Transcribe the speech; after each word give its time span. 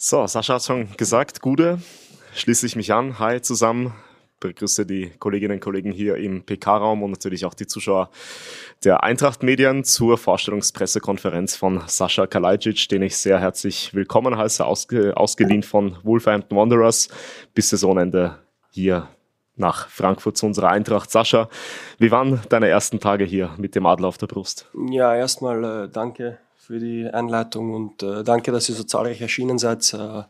So, 0.00 0.28
Sascha 0.28 0.54
hat 0.54 0.62
schon 0.62 0.96
gesagt, 0.96 1.40
Gude, 1.40 1.80
schließe 2.32 2.66
ich 2.66 2.76
mich 2.76 2.92
an. 2.92 3.18
Hi 3.18 3.42
zusammen. 3.42 3.92
Begrüße 4.38 4.86
die 4.86 5.10
Kolleginnen 5.18 5.54
und 5.54 5.60
Kollegen 5.60 5.90
hier 5.90 6.14
im 6.14 6.44
PK-Raum 6.44 7.02
und 7.02 7.10
natürlich 7.10 7.44
auch 7.44 7.54
die 7.54 7.66
Zuschauer 7.66 8.08
der 8.84 9.02
Eintracht-Medien 9.02 9.82
zur 9.82 10.16
Vorstellungspressekonferenz 10.16 11.56
von 11.56 11.82
Sascha 11.88 12.28
Kalajdzic, 12.28 12.88
den 12.90 13.02
ich 13.02 13.16
sehr 13.16 13.40
herzlich 13.40 13.92
willkommen 13.92 14.38
heiße, 14.38 14.64
ausge 14.64 15.16
ausgeliehen 15.16 15.64
von 15.64 15.96
Wolverhampton 16.04 16.56
Wanderers 16.56 17.08
bis 17.52 17.70
Saisonende 17.70 18.38
hier 18.70 19.08
nach 19.56 19.88
Frankfurt 19.88 20.36
zu 20.36 20.46
unserer 20.46 20.68
Eintracht. 20.68 21.10
Sascha, 21.10 21.48
wie 21.98 22.12
waren 22.12 22.40
deine 22.50 22.68
ersten 22.68 23.00
Tage 23.00 23.24
hier 23.24 23.50
mit 23.56 23.74
dem 23.74 23.84
Adler 23.84 24.06
auf 24.06 24.18
der 24.18 24.28
Brust? 24.28 24.70
Ja, 24.90 25.16
erstmal 25.16 25.64
äh, 25.64 25.88
danke 25.88 26.38
für 26.68 26.78
die 26.78 27.08
Einleitung 27.08 27.72
und 27.72 28.02
äh, 28.02 28.22
danke, 28.22 28.52
dass 28.52 28.68
ihr 28.68 28.74
so 28.74 28.84
zahlreich 28.84 29.22
erschienen 29.22 29.58
seid. 29.58 29.90
Äh, 29.94 30.24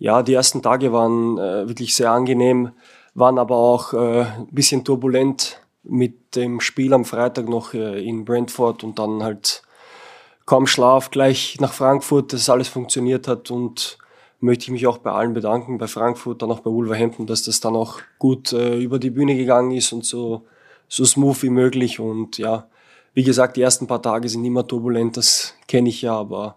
ja, 0.00 0.24
die 0.24 0.34
ersten 0.34 0.60
Tage 0.60 0.92
waren 0.92 1.38
äh, 1.38 1.68
wirklich 1.68 1.94
sehr 1.94 2.10
angenehm, 2.10 2.72
waren 3.14 3.38
aber 3.38 3.54
auch 3.54 3.94
äh, 3.94 4.22
ein 4.22 4.48
bisschen 4.50 4.84
turbulent 4.84 5.60
mit 5.84 6.34
dem 6.34 6.60
Spiel 6.60 6.92
am 6.92 7.04
Freitag 7.04 7.48
noch 7.48 7.74
äh, 7.74 8.04
in 8.04 8.24
Brentford 8.24 8.82
und 8.82 8.98
dann 8.98 9.22
halt 9.22 9.62
kaum 10.46 10.66
Schlaf, 10.66 11.12
gleich 11.12 11.58
nach 11.60 11.72
Frankfurt, 11.72 12.32
dass 12.32 12.50
alles 12.50 12.66
funktioniert 12.66 13.28
hat 13.28 13.52
und 13.52 13.98
möchte 14.40 14.64
ich 14.64 14.70
mich 14.72 14.88
auch 14.88 14.98
bei 14.98 15.12
allen 15.12 15.32
bedanken, 15.32 15.78
bei 15.78 15.86
Frankfurt, 15.86 16.42
dann 16.42 16.50
auch 16.50 16.60
bei 16.60 16.72
Wolverhampton, 16.72 17.28
dass 17.28 17.44
das 17.44 17.60
dann 17.60 17.76
auch 17.76 18.00
gut 18.18 18.52
äh, 18.52 18.78
über 18.78 18.98
die 18.98 19.10
Bühne 19.10 19.36
gegangen 19.36 19.70
ist 19.70 19.92
und 19.92 20.04
so, 20.04 20.42
so 20.88 21.04
smooth 21.04 21.40
wie 21.44 21.50
möglich. 21.50 22.00
Und 22.00 22.36
ja, 22.36 22.66
wie 23.14 23.24
gesagt, 23.24 23.56
die 23.56 23.62
ersten 23.62 23.86
paar 23.86 24.02
Tage 24.02 24.28
sind 24.28 24.44
immer 24.44 24.66
turbulent, 24.66 25.16
das 25.16 25.54
kenne 25.66 25.88
ich 25.88 26.02
ja, 26.02 26.14
aber 26.14 26.56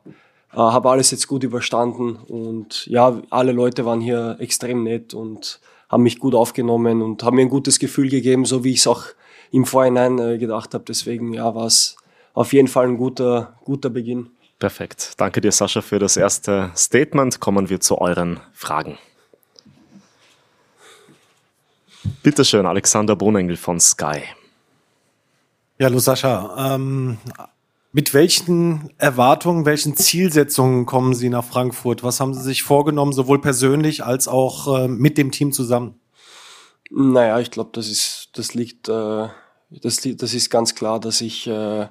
äh, 0.54 0.58
habe 0.58 0.90
alles 0.90 1.12
jetzt 1.12 1.28
gut 1.28 1.44
überstanden. 1.44 2.16
Und 2.16 2.86
ja, 2.88 3.22
alle 3.30 3.52
Leute 3.52 3.86
waren 3.86 4.02
hier 4.02 4.38
extrem 4.40 4.84
nett 4.84 5.14
und 5.14 5.60
haben 5.90 6.04
mich 6.04 6.20
gut 6.20 6.36
aufgenommen 6.36 7.02
und 7.02 7.24
haben 7.24 7.36
mir 7.36 7.44
ein 7.44 7.50
gutes 7.50 7.80
Gefühl 7.80 8.10
gegeben, 8.10 8.46
so 8.46 8.64
wie 8.64 8.72
ich 8.72 8.80
es 8.80 8.88
auch 8.88 9.06
im 9.52 9.66
Vorhinein 9.66 10.20
äh, 10.20 10.38
gedacht 10.38 10.74
habe. 10.74 10.86
Deswegen 10.88 11.34
ja, 11.34 11.54
war 11.54 11.66
es 11.66 11.98
auf 12.34 12.54
jeden 12.54 12.68
Fall 12.68 12.88
ein 12.88 12.98
guter, 12.98 13.58
guter 13.64 13.90
Beginn. 13.90 14.30
Perfekt. 14.60 15.14
Danke 15.18 15.42
dir, 15.42 15.52
Sascha, 15.52 15.82
für 15.82 16.00
das 16.00 16.16
erste 16.18 16.72
Statement. 16.76 17.40
Kommen 17.40 17.70
wir 17.70 17.80
zu 17.80 17.98
euren 17.98 18.40
Fragen. 18.54 18.98
Bitte 22.24 22.46
schön, 22.46 22.66
Alexander 22.66 23.16
Brunengel 23.16 23.58
von 23.58 23.80
Sky. 23.80 24.22
Ja, 25.82 25.88
hallo 25.88 25.98
Sascha. 25.98 26.76
Ähm, 26.76 27.18
mit 27.92 28.14
welchen 28.14 28.92
Erwartungen, 29.00 29.66
welchen 29.66 29.96
Zielsetzungen 29.96 30.86
kommen 30.86 31.16
Sie 31.16 31.28
nach 31.28 31.44
Frankfurt? 31.44 32.04
Was 32.04 32.20
haben 32.20 32.36
Sie 32.36 32.44
sich 32.44 32.62
vorgenommen, 32.62 33.14
sowohl 33.14 33.42
persönlich 33.42 34.06
als 34.06 34.28
auch 34.28 34.78
äh, 34.78 34.88
mit 34.88 35.18
dem 35.18 35.32
Team 35.32 35.52
zusammen? 35.52 36.00
Naja, 36.92 37.40
ich 37.40 37.50
glaube, 37.50 37.72
das 37.74 37.88
ist, 37.88 38.30
das 38.34 38.54
liegt, 38.54 38.90
äh, 38.90 39.28
das, 39.72 40.02
das 40.04 40.36
ist 40.36 40.52
ganz 40.52 40.76
klar, 40.76 41.00
dass 41.00 41.20
ich 41.20 41.48
äh, 41.48 41.88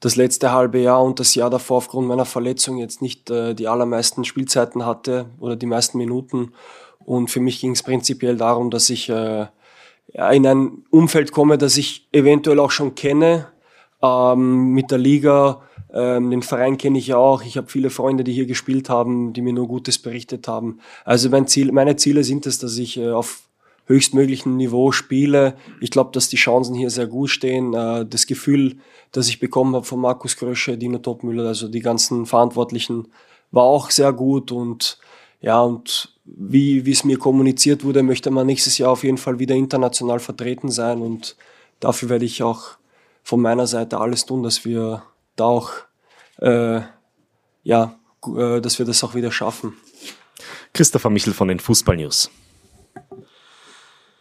das 0.00 0.16
letzte 0.16 0.52
halbe 0.52 0.80
Jahr 0.80 1.02
und 1.02 1.18
das 1.18 1.34
Jahr 1.34 1.48
davor 1.48 1.78
aufgrund 1.78 2.08
meiner 2.08 2.26
Verletzung 2.26 2.76
jetzt 2.76 3.00
nicht 3.00 3.30
äh, 3.30 3.54
die 3.54 3.66
allermeisten 3.66 4.26
Spielzeiten 4.26 4.84
hatte 4.84 5.24
oder 5.40 5.56
die 5.56 5.64
meisten 5.64 5.96
Minuten. 5.96 6.52
Und 6.98 7.30
für 7.30 7.40
mich 7.40 7.62
ging 7.62 7.70
es 7.70 7.82
prinzipiell 7.82 8.36
darum, 8.36 8.70
dass 8.70 8.90
ich 8.90 9.08
äh, 9.08 9.46
in 10.06 10.46
ein 10.46 10.84
Umfeld 10.90 11.32
komme, 11.32 11.58
das 11.58 11.76
ich 11.76 12.08
eventuell 12.12 12.58
auch 12.58 12.70
schon 12.70 12.94
kenne, 12.94 13.48
ähm, 14.02 14.72
mit 14.72 14.90
der 14.90 14.98
Liga. 14.98 15.62
Ähm, 15.92 16.30
den 16.30 16.42
Verein 16.42 16.78
kenne 16.78 16.98
ich 16.98 17.08
ja 17.08 17.16
auch. 17.16 17.42
Ich 17.42 17.56
habe 17.56 17.68
viele 17.68 17.90
Freunde, 17.90 18.24
die 18.24 18.32
hier 18.32 18.46
gespielt 18.46 18.88
haben, 18.88 19.32
die 19.32 19.42
mir 19.42 19.52
nur 19.52 19.68
Gutes 19.68 19.98
berichtet 19.98 20.48
haben. 20.48 20.78
Also 21.04 21.28
mein 21.30 21.46
Ziel, 21.46 21.72
meine 21.72 21.96
Ziele 21.96 22.24
sind 22.24 22.46
es, 22.46 22.58
dass 22.58 22.78
ich 22.78 22.98
äh, 22.98 23.10
auf 23.10 23.42
höchstmöglichen 23.86 24.56
Niveau 24.56 24.92
spiele. 24.92 25.54
Ich 25.80 25.90
glaube, 25.90 26.10
dass 26.12 26.28
die 26.28 26.36
Chancen 26.36 26.74
hier 26.74 26.90
sehr 26.90 27.06
gut 27.06 27.30
stehen. 27.30 27.74
Äh, 27.74 28.06
das 28.06 28.26
Gefühl, 28.26 28.78
das 29.12 29.28
ich 29.28 29.40
bekommen 29.40 29.74
habe 29.74 29.84
von 29.84 30.00
Markus 30.00 30.36
Krösche, 30.36 30.78
Dino 30.78 30.98
Topmüller, 30.98 31.48
also 31.48 31.68
die 31.68 31.80
ganzen 31.80 32.26
Verantwortlichen, 32.26 33.08
war 33.50 33.64
auch 33.64 33.90
sehr 33.90 34.12
gut 34.12 34.50
und 34.50 34.98
ja, 35.40 35.60
und 35.60 36.14
wie, 36.24 36.90
es 36.90 37.04
mir 37.04 37.18
kommuniziert 37.18 37.84
wurde, 37.84 38.02
möchte 38.02 38.30
man 38.30 38.46
nächstes 38.46 38.78
Jahr 38.78 38.90
auf 38.90 39.04
jeden 39.04 39.18
Fall 39.18 39.38
wieder 39.38 39.54
international 39.54 40.20
vertreten 40.20 40.70
sein 40.70 41.02
und 41.02 41.36
dafür 41.80 42.08
werde 42.08 42.24
ich 42.24 42.42
auch 42.42 42.76
von 43.22 43.40
meiner 43.40 43.66
Seite 43.66 43.98
alles 43.98 44.26
tun, 44.26 44.42
dass 44.42 44.64
wir 44.64 45.02
da 45.36 45.44
auch, 45.44 45.70
äh, 46.38 46.80
ja, 47.64 47.96
äh, 48.36 48.60
dass 48.60 48.78
wir 48.78 48.86
das 48.86 49.02
auch 49.04 49.14
wieder 49.14 49.32
schaffen. 49.32 49.74
Christopher 50.74 51.10
Michel 51.10 51.32
von 51.32 51.48
den 51.48 51.58
Fußball 51.58 51.96
News. 51.96 52.30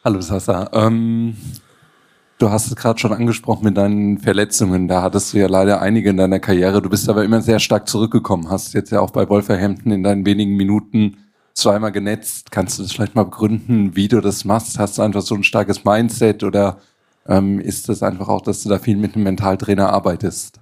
Hallo 0.03 0.21
Sasa. 0.21 0.69
Ähm, 0.73 1.35
du 2.39 2.49
hast 2.49 2.67
es 2.67 2.75
gerade 2.75 2.99
schon 2.99 3.13
angesprochen 3.13 3.65
mit 3.65 3.77
deinen 3.77 4.17
Verletzungen. 4.17 4.87
Da 4.87 5.03
hattest 5.03 5.33
du 5.33 5.37
ja 5.37 5.47
leider 5.47 5.81
einige 5.81 6.09
in 6.09 6.17
deiner 6.17 6.39
Karriere. 6.39 6.81
Du 6.81 6.89
bist 6.89 7.07
aber 7.07 7.23
immer 7.23 7.41
sehr 7.41 7.59
stark 7.59 7.87
zurückgekommen. 7.87 8.49
Hast 8.49 8.73
jetzt 8.73 8.91
ja 8.91 8.99
auch 8.99 9.11
bei 9.11 9.29
Wolverhampton 9.29 9.91
in 9.91 10.03
deinen 10.03 10.25
wenigen 10.25 10.55
Minuten 10.55 11.17
zweimal 11.61 11.91
genetzt. 11.91 12.51
Kannst 12.51 12.77
du 12.77 12.83
das 12.83 12.91
vielleicht 12.91 13.15
mal 13.15 13.23
begründen, 13.23 13.95
wie 13.95 14.07
du 14.07 14.21
das 14.21 14.45
machst? 14.45 14.79
Hast 14.79 14.97
du 14.97 15.01
einfach 15.01 15.21
so 15.21 15.35
ein 15.35 15.43
starkes 15.43 15.83
Mindset 15.85 16.43
oder 16.43 16.79
ähm, 17.27 17.59
ist 17.59 17.89
das 17.89 18.03
einfach 18.03 18.27
auch, 18.27 18.41
dass 18.41 18.63
du 18.63 18.69
da 18.69 18.79
viel 18.79 18.97
mit 18.97 19.15
einem 19.15 19.23
Mentaltrainer 19.23 19.91
arbeitest? 19.91 20.59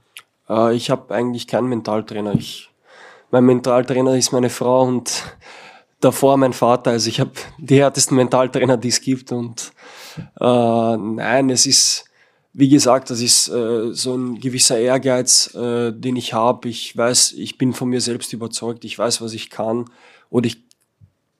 Äh, 0.49 0.75
ich 0.75 0.89
habe 0.89 1.13
eigentlich 1.13 1.47
keinen 1.47 1.67
Mentaltrainer. 1.67 2.33
Ich, 2.35 2.69
mein 3.31 3.45
Mentaltrainer 3.45 4.15
ist 4.15 4.33
meine 4.33 4.49
Frau 4.49 4.83
und 4.83 5.23
davor 6.01 6.37
mein 6.37 6.53
Vater. 6.53 6.91
Also 6.91 7.09
ich 7.09 7.19
habe 7.19 7.31
die 7.57 7.79
härtesten 7.79 8.17
Mentaltrainer, 8.17 8.77
die 8.77 8.89
es 8.89 9.01
gibt. 9.01 9.31
Und 9.31 9.71
äh, 10.39 10.97
nein, 10.97 11.49
es 11.49 11.65
ist, 11.65 12.05
wie 12.53 12.69
gesagt, 12.69 13.09
das 13.09 13.21
ist 13.21 13.47
äh, 13.49 13.93
so 13.93 14.15
ein 14.15 14.39
gewisser 14.39 14.79
Ehrgeiz, 14.79 15.53
äh, 15.55 15.91
den 15.91 16.15
ich 16.15 16.33
habe. 16.33 16.69
Ich 16.69 16.95
weiß, 16.95 17.33
ich 17.33 17.57
bin 17.57 17.73
von 17.73 17.89
mir 17.89 18.01
selbst 18.01 18.33
überzeugt. 18.33 18.83
Ich 18.85 18.97
weiß, 18.97 19.21
was 19.21 19.33
ich 19.33 19.49
kann. 19.49 19.85
Und 20.29 20.45
ich 20.45 20.68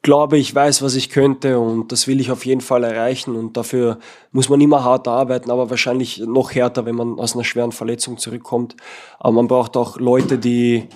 glaube, 0.02 0.38
ich 0.38 0.54
weiß, 0.54 0.82
was 0.82 0.96
ich 0.96 1.10
könnte. 1.10 1.60
Und 1.60 1.92
das 1.92 2.08
will 2.08 2.20
ich 2.20 2.32
auf 2.32 2.46
jeden 2.46 2.62
Fall 2.62 2.84
erreichen. 2.84 3.36
Und 3.36 3.58
dafür 3.58 4.00
muss 4.32 4.50
man 4.50 4.62
immer 4.62 4.84
hart 4.84 5.08
arbeiten, 5.08 5.52
aber 5.52 5.70
wahrscheinlich 5.70 6.20
noch 6.20 6.52
härter, 6.52 6.86
wenn 6.86 6.96
man 6.96 7.20
aus 7.20 7.36
einer 7.36 7.44
schweren 7.44 7.72
Verletzung 7.72 8.18
zurückkommt. 8.18 8.76
Aber 9.20 9.34
man 9.34 9.48
braucht 9.48 9.78
auch 9.78 9.98
Leute, 9.98 10.38
die, 10.38 10.88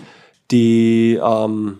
die 0.51 1.19
ähm, 1.23 1.79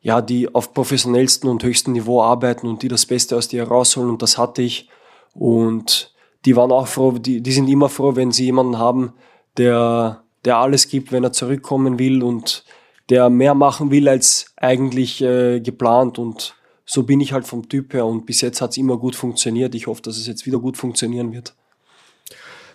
ja, 0.00 0.20
die 0.22 0.54
auf 0.54 0.72
professionellsten 0.74 1.50
und 1.50 1.62
höchsten 1.62 1.92
Niveau 1.92 2.22
arbeiten 2.22 2.66
und 2.66 2.82
die 2.82 2.88
das 2.88 3.06
Beste 3.06 3.36
aus 3.36 3.48
dir 3.48 3.64
rausholen 3.64 4.10
und 4.10 4.22
das 4.22 4.38
hatte 4.38 4.62
ich. 4.62 4.88
Und 5.34 6.14
die 6.44 6.56
waren 6.56 6.72
auch 6.72 6.86
froh, 6.86 7.12
die, 7.12 7.42
die 7.42 7.52
sind 7.52 7.68
immer 7.68 7.88
froh, 7.88 8.16
wenn 8.16 8.32
sie 8.32 8.46
jemanden 8.46 8.78
haben, 8.78 9.12
der, 9.56 10.22
der 10.44 10.56
alles 10.58 10.88
gibt, 10.88 11.12
wenn 11.12 11.24
er 11.24 11.32
zurückkommen 11.32 11.98
will 11.98 12.22
und 12.22 12.64
der 13.10 13.28
mehr 13.28 13.54
machen 13.54 13.90
will 13.90 14.08
als 14.08 14.54
eigentlich 14.56 15.20
äh, 15.22 15.60
geplant. 15.60 16.18
Und 16.18 16.54
so 16.90 17.02
bin 17.02 17.20
ich 17.20 17.34
halt 17.34 17.46
vom 17.46 17.68
Typ 17.68 17.92
her 17.92 18.06
und 18.06 18.24
bis 18.24 18.40
jetzt 18.40 18.62
hat 18.62 18.70
es 18.70 18.78
immer 18.78 18.96
gut 18.96 19.14
funktioniert. 19.14 19.74
Ich 19.74 19.86
hoffe, 19.86 20.00
dass 20.00 20.16
es 20.16 20.26
jetzt 20.26 20.46
wieder 20.46 20.58
gut 20.58 20.78
funktionieren 20.78 21.32
wird. 21.32 21.54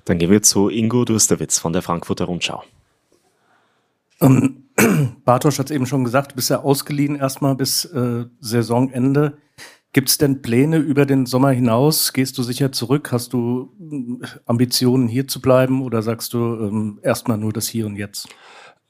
Dann 0.05 0.19
gehen 0.19 0.29
wir 0.29 0.43
zu 0.43 0.69
Ingo 0.69 1.03
Dusterwitz 1.03 1.57
von 1.57 1.73
der 1.73 1.81
Frankfurter 1.81 2.25
Rundschau. 2.25 2.63
Um 4.19 4.59
Bartosch 5.25 5.59
hat 5.59 5.69
es 5.69 5.75
eben 5.75 5.85
schon 5.85 6.03
gesagt, 6.03 6.31
du 6.31 6.35
bist 6.35 6.49
ja 6.49 6.61
ausgeliehen 6.61 7.15
erstmal 7.15 7.55
bis 7.55 7.85
äh, 7.85 8.25
Saisonende. 8.39 9.37
Gibt 9.93 10.09
es 10.09 10.17
denn 10.17 10.41
Pläne 10.41 10.77
über 10.77 11.05
den 11.05 11.25
Sommer 11.25 11.51
hinaus? 11.51 12.13
Gehst 12.13 12.37
du 12.37 12.43
sicher 12.43 12.71
zurück? 12.71 13.11
Hast 13.11 13.33
du 13.33 13.71
äh, 13.79 14.27
Ambitionen 14.45 15.07
hier 15.07 15.27
zu 15.27 15.41
bleiben 15.41 15.81
oder 15.83 16.01
sagst 16.01 16.33
du 16.33 16.37
ähm, 16.37 16.99
erstmal 17.03 17.37
nur 17.37 17.53
das 17.53 17.67
Hier 17.67 17.85
und 17.85 17.95
Jetzt? 17.95 18.27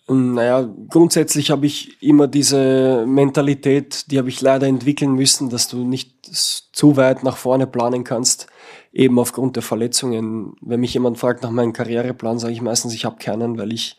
Naja, 0.08 0.70
grundsätzlich 0.90 1.50
habe 1.50 1.66
ich 1.66 2.02
immer 2.02 2.28
diese 2.28 3.06
Mentalität, 3.08 4.12
die 4.12 4.18
habe 4.18 4.28
ich 4.28 4.42
leider 4.42 4.68
entwickeln 4.68 5.14
müssen, 5.14 5.50
dass 5.50 5.70
du 5.70 5.86
nicht 5.86 6.14
zu 6.26 6.98
weit 6.98 7.24
nach 7.24 7.38
vorne 7.38 7.68
planen 7.68 8.04
kannst, 8.04 8.48
eben 8.92 9.18
aufgrund 9.18 9.56
der 9.56 9.64
Verletzungen. 9.64 10.56
Wenn 10.60 10.82
mich 10.82 10.94
jemand 10.94 11.20
fragt 11.20 11.42
nach 11.42 11.52
meinem 11.52 11.72
Karriereplan, 11.72 12.38
sage 12.38 12.54
ich 12.54 12.62
meistens, 12.62 12.94
ich 12.94 13.06
habe 13.06 13.16
keinen, 13.18 13.58
weil 13.58 13.72
ich 13.72 13.98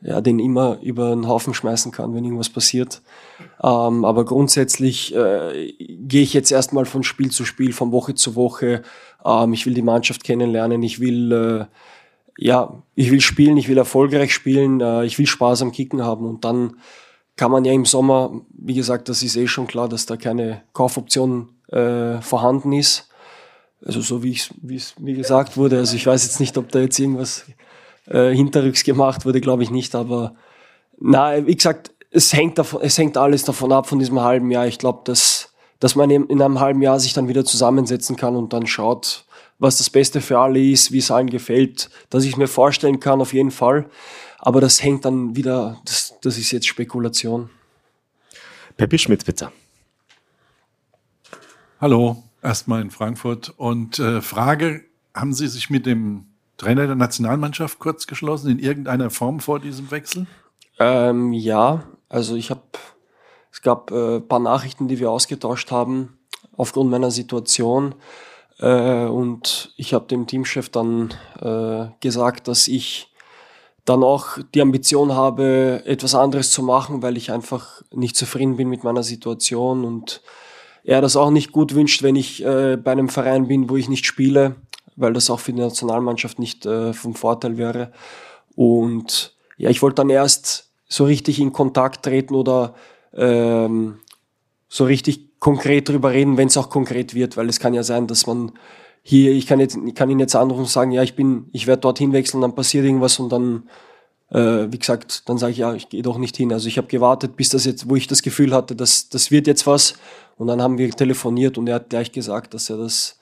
ja, 0.00 0.20
den 0.20 0.38
immer 0.38 0.78
über 0.82 1.10
den 1.10 1.26
Haufen 1.26 1.52
schmeißen 1.52 1.92
kann, 1.92 2.14
wenn 2.14 2.24
irgendwas 2.24 2.50
passiert. 2.50 3.02
Ähm, 3.62 4.04
aber 4.04 4.24
grundsätzlich 4.24 5.14
äh, 5.14 5.72
gehe 5.78 6.22
ich 6.22 6.32
jetzt 6.34 6.52
erstmal 6.52 6.84
von 6.84 7.02
Spiel 7.02 7.30
zu 7.30 7.44
Spiel, 7.44 7.72
von 7.72 7.92
Woche 7.92 8.14
zu 8.14 8.36
Woche. 8.36 8.82
Ähm, 9.24 9.52
ich 9.52 9.66
will 9.66 9.74
die 9.74 9.82
Mannschaft 9.82 10.24
kennenlernen, 10.24 10.82
ich 10.82 11.00
will, 11.00 11.32
äh, 11.32 11.64
ja, 12.36 12.82
ich 12.94 13.10
will 13.10 13.20
spielen, 13.20 13.56
ich 13.56 13.68
will 13.68 13.78
erfolgreich 13.78 14.32
spielen, 14.32 14.80
äh, 14.80 15.04
ich 15.04 15.18
will 15.18 15.26
Spaß 15.26 15.62
am 15.62 15.72
Kicken 15.72 16.02
haben 16.02 16.26
und 16.26 16.44
dann 16.44 16.76
kann 17.36 17.50
man 17.50 17.64
ja 17.64 17.72
im 17.72 17.84
Sommer, 17.84 18.40
wie 18.56 18.74
gesagt, 18.74 19.08
das 19.08 19.22
ist 19.22 19.36
eh 19.36 19.46
schon 19.46 19.66
klar, 19.66 19.88
dass 19.88 20.06
da 20.06 20.16
keine 20.16 20.62
Kaufoption 20.72 21.50
äh, 21.68 22.20
vorhanden 22.22 22.72
ist. 22.72 23.08
Also 23.84 24.00
so 24.00 24.22
wie 24.22 24.32
es 24.32 24.94
wie 24.98 25.12
gesagt 25.12 25.56
wurde. 25.56 25.78
Also 25.78 25.96
ich 25.96 26.06
weiß 26.06 26.24
jetzt 26.24 26.40
nicht, 26.40 26.56
ob 26.56 26.72
da 26.72 26.80
jetzt 26.80 26.98
irgendwas 26.98 27.44
äh, 28.06 28.30
hinterrücks 28.30 28.84
gemacht 28.84 29.26
wurde, 29.26 29.42
glaube 29.42 29.62
ich 29.62 29.70
nicht. 29.70 29.94
Aber 29.94 30.34
na, 30.98 31.46
wie 31.46 31.54
gesagt, 31.54 31.90
es 32.10 32.32
hängt, 32.32 32.56
davon, 32.56 32.80
es 32.82 32.96
hängt 32.96 33.18
alles 33.18 33.44
davon 33.44 33.70
ab 33.72 33.86
von 33.86 33.98
diesem 33.98 34.20
halben 34.20 34.50
Jahr. 34.50 34.66
Ich 34.66 34.78
glaube, 34.78 35.02
dass, 35.04 35.52
dass 35.78 35.94
man 35.94 36.10
in 36.10 36.40
einem 36.40 36.58
halben 36.58 36.80
Jahr 36.80 36.98
sich 36.98 37.12
dann 37.12 37.28
wieder 37.28 37.44
zusammensetzen 37.44 38.16
kann 38.16 38.34
und 38.34 38.54
dann 38.54 38.66
schaut, 38.66 39.25
was 39.58 39.78
das 39.78 39.90
Beste 39.90 40.20
für 40.20 40.38
alle 40.38 40.60
ist, 40.60 40.92
wie 40.92 40.98
es 40.98 41.10
allen 41.10 41.30
gefällt, 41.30 41.90
dass 42.10 42.24
ich 42.24 42.36
mir 42.36 42.48
vorstellen 42.48 43.00
kann, 43.00 43.20
auf 43.20 43.32
jeden 43.32 43.50
Fall. 43.50 43.88
Aber 44.38 44.60
das 44.60 44.82
hängt 44.82 45.04
dann 45.04 45.34
wieder, 45.34 45.80
das, 45.84 46.14
das 46.22 46.38
ist 46.38 46.50
jetzt 46.50 46.66
Spekulation. 46.66 47.50
Peppi 48.76 48.98
Schmidt, 48.98 49.24
bitte. 49.24 49.50
Hallo, 51.80 52.22
erstmal 52.42 52.82
in 52.82 52.90
Frankfurt. 52.90 53.54
Und 53.56 53.98
äh, 53.98 54.20
Frage, 54.20 54.84
haben 55.14 55.32
Sie 55.32 55.48
sich 55.48 55.70
mit 55.70 55.86
dem 55.86 56.26
Trainer 56.58 56.86
der 56.86 56.96
Nationalmannschaft 56.96 57.78
kurz 57.78 58.06
geschlossen 58.06 58.50
in 58.50 58.58
irgendeiner 58.58 59.10
Form 59.10 59.40
vor 59.40 59.60
diesem 59.60 59.90
Wechsel? 59.90 60.26
Ähm, 60.78 61.32
ja, 61.32 61.84
also 62.08 62.36
ich 62.36 62.50
habe, 62.50 62.62
es 63.50 63.62
gab 63.62 63.90
äh, 63.90 64.20
paar 64.20 64.40
Nachrichten, 64.40 64.88
die 64.88 64.98
wir 64.98 65.10
ausgetauscht 65.10 65.70
haben 65.70 66.18
aufgrund 66.56 66.90
meiner 66.90 67.10
Situation. 67.10 67.94
Äh, 68.58 69.04
und 69.04 69.72
ich 69.76 69.94
habe 69.94 70.06
dem 70.06 70.26
Teamchef 70.26 70.68
dann 70.68 71.14
äh, 71.40 71.86
gesagt, 72.00 72.48
dass 72.48 72.68
ich 72.68 73.12
dann 73.84 74.02
auch 74.02 74.38
die 74.54 74.60
Ambition 74.60 75.12
habe, 75.12 75.82
etwas 75.84 76.14
anderes 76.14 76.50
zu 76.50 76.62
machen, 76.62 77.02
weil 77.02 77.16
ich 77.16 77.30
einfach 77.30 77.82
nicht 77.92 78.16
zufrieden 78.16 78.56
bin 78.56 78.68
mit 78.68 78.82
meiner 78.82 79.04
Situation 79.04 79.84
und 79.84 80.22
er 80.82 81.00
das 81.00 81.16
auch 81.16 81.30
nicht 81.30 81.52
gut 81.52 81.74
wünscht, 81.74 82.02
wenn 82.02 82.16
ich 82.16 82.44
äh, 82.44 82.76
bei 82.76 82.92
einem 82.92 83.08
Verein 83.08 83.48
bin, 83.48 83.70
wo 83.70 83.76
ich 83.76 83.88
nicht 83.88 84.06
spiele, 84.06 84.56
weil 84.96 85.12
das 85.12 85.30
auch 85.30 85.40
für 85.40 85.52
die 85.52 85.60
Nationalmannschaft 85.60 86.38
nicht 86.38 86.66
äh, 86.66 86.92
vom 86.92 87.14
Vorteil 87.14 87.58
wäre. 87.58 87.92
Und 88.54 89.34
ja, 89.56 89.70
ich 89.70 89.82
wollte 89.82 89.96
dann 89.96 90.10
erst 90.10 90.70
so 90.88 91.04
richtig 91.04 91.40
in 91.40 91.52
Kontakt 91.52 92.04
treten 92.04 92.34
oder 92.34 92.74
ähm, 93.14 93.98
so 94.68 94.84
richtig 94.84 95.25
konkret 95.38 95.88
drüber 95.88 96.12
reden, 96.12 96.36
wenn 96.36 96.48
es 96.48 96.56
auch 96.56 96.70
konkret 96.70 97.14
wird, 97.14 97.36
weil 97.36 97.48
es 97.48 97.60
kann 97.60 97.74
ja 97.74 97.82
sein, 97.82 98.06
dass 98.06 98.26
man 98.26 98.52
hier, 99.02 99.32
ich 99.32 99.46
kann 99.46 99.60
jetzt, 99.60 99.78
ich 99.86 99.94
kann 99.94 100.10
ihn 100.10 100.18
jetzt 100.18 100.34
anrufen 100.34 100.62
und 100.62 100.68
sagen, 100.68 100.90
ja, 100.90 101.02
ich 101.02 101.14
bin, 101.14 101.48
ich 101.52 101.66
werde 101.66 101.82
dorthin 101.82 102.12
wechseln, 102.12 102.40
dann 102.40 102.54
passiert 102.56 102.84
irgendwas 102.84 103.20
und 103.20 103.30
dann, 103.30 103.68
äh, 104.30 104.66
wie 104.72 104.78
gesagt, 104.78 105.28
dann 105.28 105.38
sage 105.38 105.52
ich, 105.52 105.58
ja, 105.58 105.74
ich 105.74 105.88
gehe 105.88 106.02
doch 106.02 106.18
nicht 106.18 106.36
hin. 106.36 106.52
Also 106.52 106.66
ich 106.66 106.76
habe 106.76 106.88
gewartet, 106.88 107.36
bis 107.36 107.50
das 107.50 107.64
jetzt, 107.66 107.88
wo 107.88 107.94
ich 107.94 108.08
das 108.08 108.22
Gefühl 108.22 108.52
hatte, 108.52 108.74
dass 108.74 109.08
das 109.08 109.30
wird 109.30 109.46
jetzt 109.46 109.66
was. 109.66 109.94
Und 110.36 110.48
dann 110.48 110.60
haben 110.60 110.76
wir 110.78 110.90
telefoniert 110.90 111.56
und 111.56 111.68
er 111.68 111.76
hat 111.76 111.90
gleich 111.90 112.10
gesagt, 112.10 112.52
dass 112.52 112.68
er 112.68 112.78
das, 112.78 113.20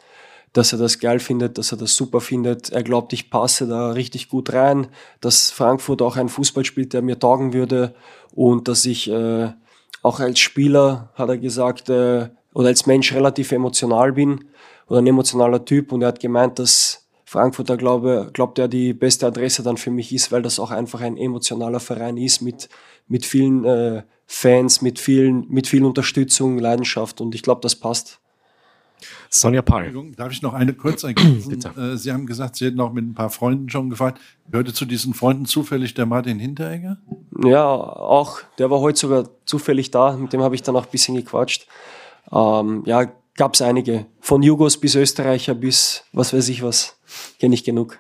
dass 0.55 0.73
er 0.73 0.79
das 0.79 1.01
geil 1.01 1.19
findet, 1.19 1.59
dass 1.59 1.73
er 1.73 1.77
das 1.77 1.95
super 1.95 2.23
findet. 2.23 2.71
Er 2.71 2.83
glaubt, 2.83 3.13
ich 3.13 3.29
passe 3.29 3.67
da 3.67 3.91
richtig 3.91 4.31
gut 4.31 4.55
rein, 4.55 4.87
dass 5.21 5.51
Frankfurt 5.51 6.01
auch 6.01 6.17
einen 6.17 6.31
Fußball 6.31 6.65
spielt, 6.65 6.95
der 6.95 7.03
mir 7.03 7.19
taugen 7.19 7.53
würde 7.53 7.95
und 8.33 8.69
dass 8.69 8.87
ich 8.87 9.11
äh, 9.11 9.53
auch 10.05 10.21
als 10.21 10.39
Spieler, 10.39 11.11
hat 11.15 11.31
er 11.31 11.39
gesagt, 11.39 11.89
äh, 11.89 12.29
oder 12.53 12.69
als 12.69 12.87
Mensch 12.87 13.13
relativ 13.15 13.51
emotional 13.53 14.13
bin 14.13 14.45
oder 14.87 14.99
ein 15.01 15.07
emotionaler 15.07 15.65
Typ 15.65 15.93
und 15.93 16.03
er 16.03 16.09
hat 16.09 16.21
gemeint, 16.21 16.59
dass 16.59 17.09
Frankfurter 17.25 17.79
glaube, 17.79 18.29
glaubt 18.33 18.59
er 18.59 18.69
die 18.69 18.93
beste 18.93 19.27
Adresse 19.27 19.63
dann 19.63 19.79
für 19.79 19.91
mich 19.91 20.13
ist, 20.13 20.31
weil 20.31 20.43
das 20.43 20.61
auch 20.61 20.71
einfach 20.71 21.01
ein 21.01 21.17
emotionaler 21.17 21.81
Verein 21.81 22.19
ist 22.19 22.43
mit, 22.43 22.69
mit 23.09 23.25
vielen 23.25 23.65
äh, 23.65 24.03
Fans, 24.27 24.83
mit 24.83 24.99
vielen, 24.99 25.49
mit 25.49 25.67
viel 25.67 25.85
Unterstützung, 25.85 26.59
Leidenschaft 26.59 27.23
und 27.23 27.35
ich 27.35 27.43
glaube, 27.43 27.63
das 27.63 27.75
passt. 27.75 28.21
Sonja 29.29 29.63
Paul. 29.63 30.13
Darf 30.17 30.33
ich 30.33 30.43
noch 30.43 30.55
eine 30.55 30.75
kurz 30.75 31.05
ergänzen? 31.05 31.61
Äh, 31.77 31.97
Sie 31.97 32.13
haben 32.13 32.27
gesagt, 32.27 32.57
Sie 32.57 32.67
hätten 32.67 32.81
auch 32.81 32.93
mit 32.93 33.05
ein 33.05 33.15
paar 33.15 33.31
Freunden 33.31 33.69
schon 33.69 33.91
gefragt. 33.91 34.21
Gehörte 34.51 34.73
zu 34.73 34.85
diesen 34.85 35.15
Freunden 35.15 35.47
zufällig 35.47 35.95
der 35.95 36.07
Martin 36.07 36.39
Hinteregger? 36.39 36.99
Ja, 37.45 37.67
auch. 37.67 38.41
Der 38.59 38.71
war 38.71 38.81
heute 38.81 38.99
sogar 38.99 39.29
zufällig 39.45 39.91
da. 39.91 40.17
Mit 40.17 40.33
dem 40.33 40.43
habe 40.43 40.55
ich 40.55 40.63
dann 40.63 40.77
auch 40.77 40.85
ein 40.85 40.91
bisschen 40.91 41.17
gequatscht. 41.17 41.67
Ähm, 42.33 42.83
ja, 42.87 43.11
gab 43.37 43.55
es 43.55 43.63
einige. 43.63 44.07
Von 44.21 44.43
Jugos 44.43 44.79
bis 44.79 44.95
Österreicher 44.95 45.55
bis 45.55 46.05
was 46.13 46.33
weiß 46.33 46.49
ich 46.49 46.63
was. 46.63 46.97
Kenne 47.39 47.55
ich 47.55 47.65
genug. 47.65 47.99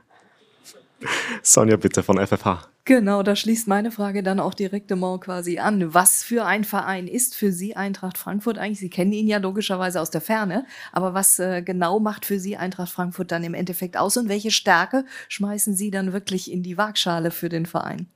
Sonja, 1.42 1.76
bitte 1.76 2.02
von 2.02 2.24
FFH. 2.24 2.73
Genau, 2.86 3.22
da 3.22 3.34
schließt 3.34 3.66
meine 3.66 3.90
Frage 3.90 4.22
dann 4.22 4.38
auch 4.38 4.52
direkt 4.52 4.90
immer 4.90 5.18
quasi 5.18 5.58
an. 5.58 5.94
Was 5.94 6.22
für 6.22 6.44
ein 6.44 6.64
Verein 6.64 7.06
ist 7.08 7.34
für 7.34 7.50
Sie 7.50 7.76
Eintracht 7.76 8.18
Frankfurt 8.18 8.58
eigentlich? 8.58 8.78
Sie 8.78 8.90
kennen 8.90 9.12
ihn 9.12 9.26
ja 9.26 9.38
logischerweise 9.38 10.02
aus 10.02 10.10
der 10.10 10.20
Ferne, 10.20 10.66
aber 10.92 11.14
was 11.14 11.38
äh, 11.38 11.62
genau 11.62 11.98
macht 11.98 12.26
für 12.26 12.38
Sie 12.38 12.58
Eintracht 12.58 12.92
Frankfurt 12.92 13.32
dann 13.32 13.42
im 13.42 13.54
Endeffekt 13.54 13.96
aus 13.96 14.18
und 14.18 14.28
welche 14.28 14.50
Stärke 14.50 15.06
schmeißen 15.28 15.74
Sie 15.74 15.90
dann 15.90 16.12
wirklich 16.12 16.52
in 16.52 16.62
die 16.62 16.76
Waagschale 16.76 17.30
für 17.30 17.48
den 17.48 17.64
Verein? 17.64 18.06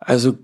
Also 0.00 0.36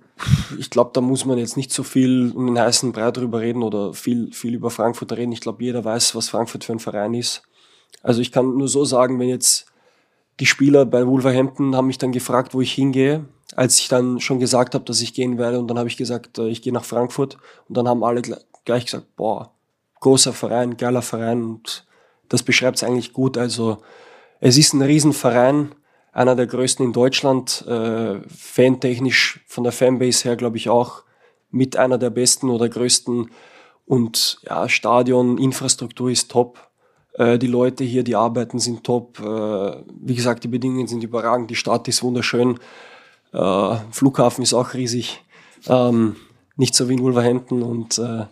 ich 0.58 0.70
glaube, 0.70 0.92
da 0.94 1.02
muss 1.02 1.26
man 1.26 1.36
jetzt 1.36 1.58
nicht 1.58 1.70
so 1.70 1.82
viel 1.82 2.32
um 2.34 2.46
den 2.46 2.58
heißen 2.58 2.92
Brei 2.92 3.10
drüber 3.10 3.40
reden 3.40 3.62
oder 3.62 3.92
viel, 3.92 4.32
viel 4.32 4.54
über 4.54 4.70
Frankfurt 4.70 5.12
reden. 5.12 5.32
Ich 5.32 5.40
glaube, 5.42 5.62
jeder 5.62 5.84
weiß, 5.84 6.14
was 6.14 6.30
Frankfurt 6.30 6.64
für 6.64 6.72
ein 6.72 6.78
Verein 6.78 7.12
ist. 7.12 7.42
Also 8.02 8.22
ich 8.22 8.32
kann 8.32 8.56
nur 8.56 8.68
so 8.68 8.86
sagen, 8.86 9.20
wenn 9.20 9.28
jetzt 9.28 9.71
die 10.40 10.46
Spieler 10.46 10.84
bei 10.84 11.06
Wolverhampton 11.06 11.76
haben 11.76 11.86
mich 11.86 11.98
dann 11.98 12.12
gefragt, 12.12 12.54
wo 12.54 12.60
ich 12.60 12.72
hingehe, 12.72 13.24
als 13.54 13.78
ich 13.78 13.88
dann 13.88 14.20
schon 14.20 14.40
gesagt 14.40 14.74
habe, 14.74 14.84
dass 14.84 15.00
ich 15.00 15.14
gehen 15.14 15.38
werde 15.38 15.58
und 15.58 15.68
dann 15.68 15.78
habe 15.78 15.88
ich 15.88 15.96
gesagt, 15.96 16.38
äh, 16.38 16.48
ich 16.48 16.62
gehe 16.62 16.72
nach 16.72 16.84
Frankfurt 16.84 17.36
und 17.68 17.76
dann 17.76 17.88
haben 17.88 18.02
alle 18.04 18.22
gleich 18.64 18.86
gesagt, 18.86 19.14
boah, 19.16 19.52
großer 20.00 20.32
Verein, 20.32 20.76
geiler 20.76 21.02
Verein 21.02 21.42
und 21.42 21.86
das 22.28 22.42
beschreibt 22.42 22.78
es 22.78 22.84
eigentlich 22.84 23.12
gut. 23.12 23.36
Also 23.36 23.78
es 24.40 24.56
ist 24.56 24.72
ein 24.72 24.82
Riesenverein, 24.82 25.74
einer 26.12 26.34
der 26.34 26.46
größten 26.46 26.86
in 26.86 26.92
Deutschland, 26.92 27.64
äh, 27.66 28.20
fantechnisch 28.28 29.40
von 29.46 29.64
der 29.64 29.72
Fanbase 29.72 30.24
her, 30.24 30.36
glaube 30.36 30.56
ich, 30.56 30.68
auch 30.68 31.04
mit 31.50 31.76
einer 31.76 31.98
der 31.98 32.10
besten 32.10 32.50
oder 32.50 32.68
größten. 32.68 33.30
Und 33.86 34.38
ja, 34.42 34.68
Stadion, 34.68 35.38
Infrastruktur 35.38 36.10
ist 36.10 36.30
top. 36.30 36.70
Äh, 37.14 37.38
die 37.38 37.46
Leute 37.46 37.84
hier, 37.84 38.04
die 38.04 38.16
arbeiten, 38.16 38.58
sind 38.58 38.84
top. 38.84 39.18
Äh, 39.20 39.82
wie 40.00 40.14
gesagt, 40.14 40.44
die 40.44 40.48
Bedingungen 40.48 40.86
sind 40.86 41.02
überragend. 41.02 41.50
Die 41.50 41.56
Stadt 41.56 41.88
ist 41.88 42.02
wunderschön. 42.02 42.58
Äh, 43.32 43.76
Flughafen 43.90 44.42
ist 44.42 44.54
auch 44.54 44.74
riesig. 44.74 45.22
Ähm, 45.68 46.16
nicht 46.56 46.74
so 46.74 46.88
wie 46.88 46.94
in 46.94 47.02
Wolverhampton. 47.02 47.62
Und 47.62 47.98
äh, 47.98 48.26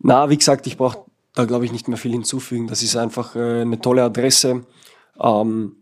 na, 0.00 0.30
wie 0.30 0.38
gesagt, 0.38 0.66
ich 0.66 0.76
brauche 0.76 1.04
da, 1.34 1.44
glaube 1.44 1.64
ich, 1.64 1.72
nicht 1.72 1.88
mehr 1.88 1.98
viel 1.98 2.12
hinzufügen. 2.12 2.66
Das 2.66 2.82
ist 2.82 2.96
einfach 2.96 3.36
äh, 3.36 3.60
eine 3.60 3.80
tolle 3.80 4.02
Adresse. 4.02 4.64
Ähm, 5.20 5.76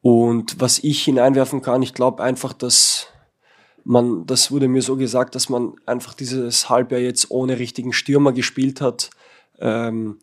und 0.00 0.60
was 0.60 0.80
ich 0.80 1.04
hineinwerfen 1.04 1.62
kann, 1.62 1.82
ich 1.82 1.94
glaube 1.94 2.22
einfach, 2.22 2.52
dass 2.52 3.06
man, 3.84 4.26
das 4.26 4.50
wurde 4.50 4.68
mir 4.68 4.82
so 4.82 4.96
gesagt, 4.96 5.34
dass 5.34 5.48
man 5.48 5.74
einfach 5.86 6.14
dieses 6.14 6.68
Halbjahr 6.68 7.00
jetzt 7.00 7.30
ohne 7.30 7.58
richtigen 7.58 7.92
Stürmer 7.92 8.32
gespielt 8.32 8.80
hat. 8.80 9.10
Ähm, 9.60 10.18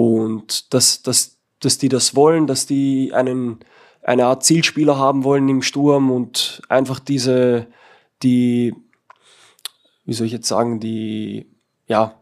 und 0.00 0.72
dass, 0.72 1.02
dass, 1.02 1.36
dass 1.58 1.76
die 1.76 1.90
das 1.90 2.16
wollen, 2.16 2.46
dass 2.46 2.64
die 2.64 3.12
einen, 3.12 3.60
eine 4.02 4.24
Art 4.24 4.42
Zielspieler 4.42 4.96
haben 4.96 5.24
wollen 5.24 5.46
im 5.50 5.60
Sturm 5.60 6.10
und 6.10 6.62
einfach 6.70 7.00
diese, 7.00 7.66
die, 8.22 8.74
wie 10.06 10.14
soll 10.14 10.26
ich 10.26 10.32
jetzt 10.32 10.48
sagen, 10.48 10.80
die, 10.80 11.50
ja, 11.86 12.14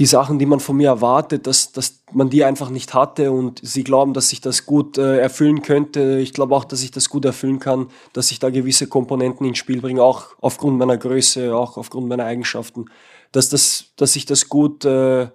die 0.00 0.06
Sachen, 0.06 0.40
die 0.40 0.46
man 0.46 0.58
von 0.58 0.76
mir 0.76 0.88
erwartet, 0.88 1.46
dass, 1.46 1.70
dass 1.70 2.02
man 2.10 2.28
die 2.28 2.42
einfach 2.42 2.70
nicht 2.70 2.92
hatte 2.92 3.30
und 3.30 3.60
sie 3.62 3.84
glauben, 3.84 4.12
dass 4.12 4.32
ich 4.32 4.40
das 4.40 4.66
gut 4.66 4.98
äh, 4.98 5.18
erfüllen 5.18 5.62
könnte. 5.62 6.18
Ich 6.18 6.32
glaube 6.32 6.56
auch, 6.56 6.64
dass 6.64 6.82
ich 6.82 6.90
das 6.90 7.08
gut 7.08 7.24
erfüllen 7.24 7.60
kann, 7.60 7.86
dass 8.14 8.32
ich 8.32 8.40
da 8.40 8.50
gewisse 8.50 8.88
Komponenten 8.88 9.46
ins 9.46 9.58
Spiel 9.58 9.80
bringe, 9.80 10.02
auch 10.02 10.30
aufgrund 10.40 10.76
meiner 10.76 10.96
Größe, 10.96 11.54
auch 11.54 11.76
aufgrund 11.76 12.08
meiner 12.08 12.24
Eigenschaften, 12.24 12.86
dass, 13.30 13.48
das, 13.48 13.92
dass 13.94 14.16
ich 14.16 14.26
das 14.26 14.48
gut, 14.48 14.84
äh, 14.84 15.28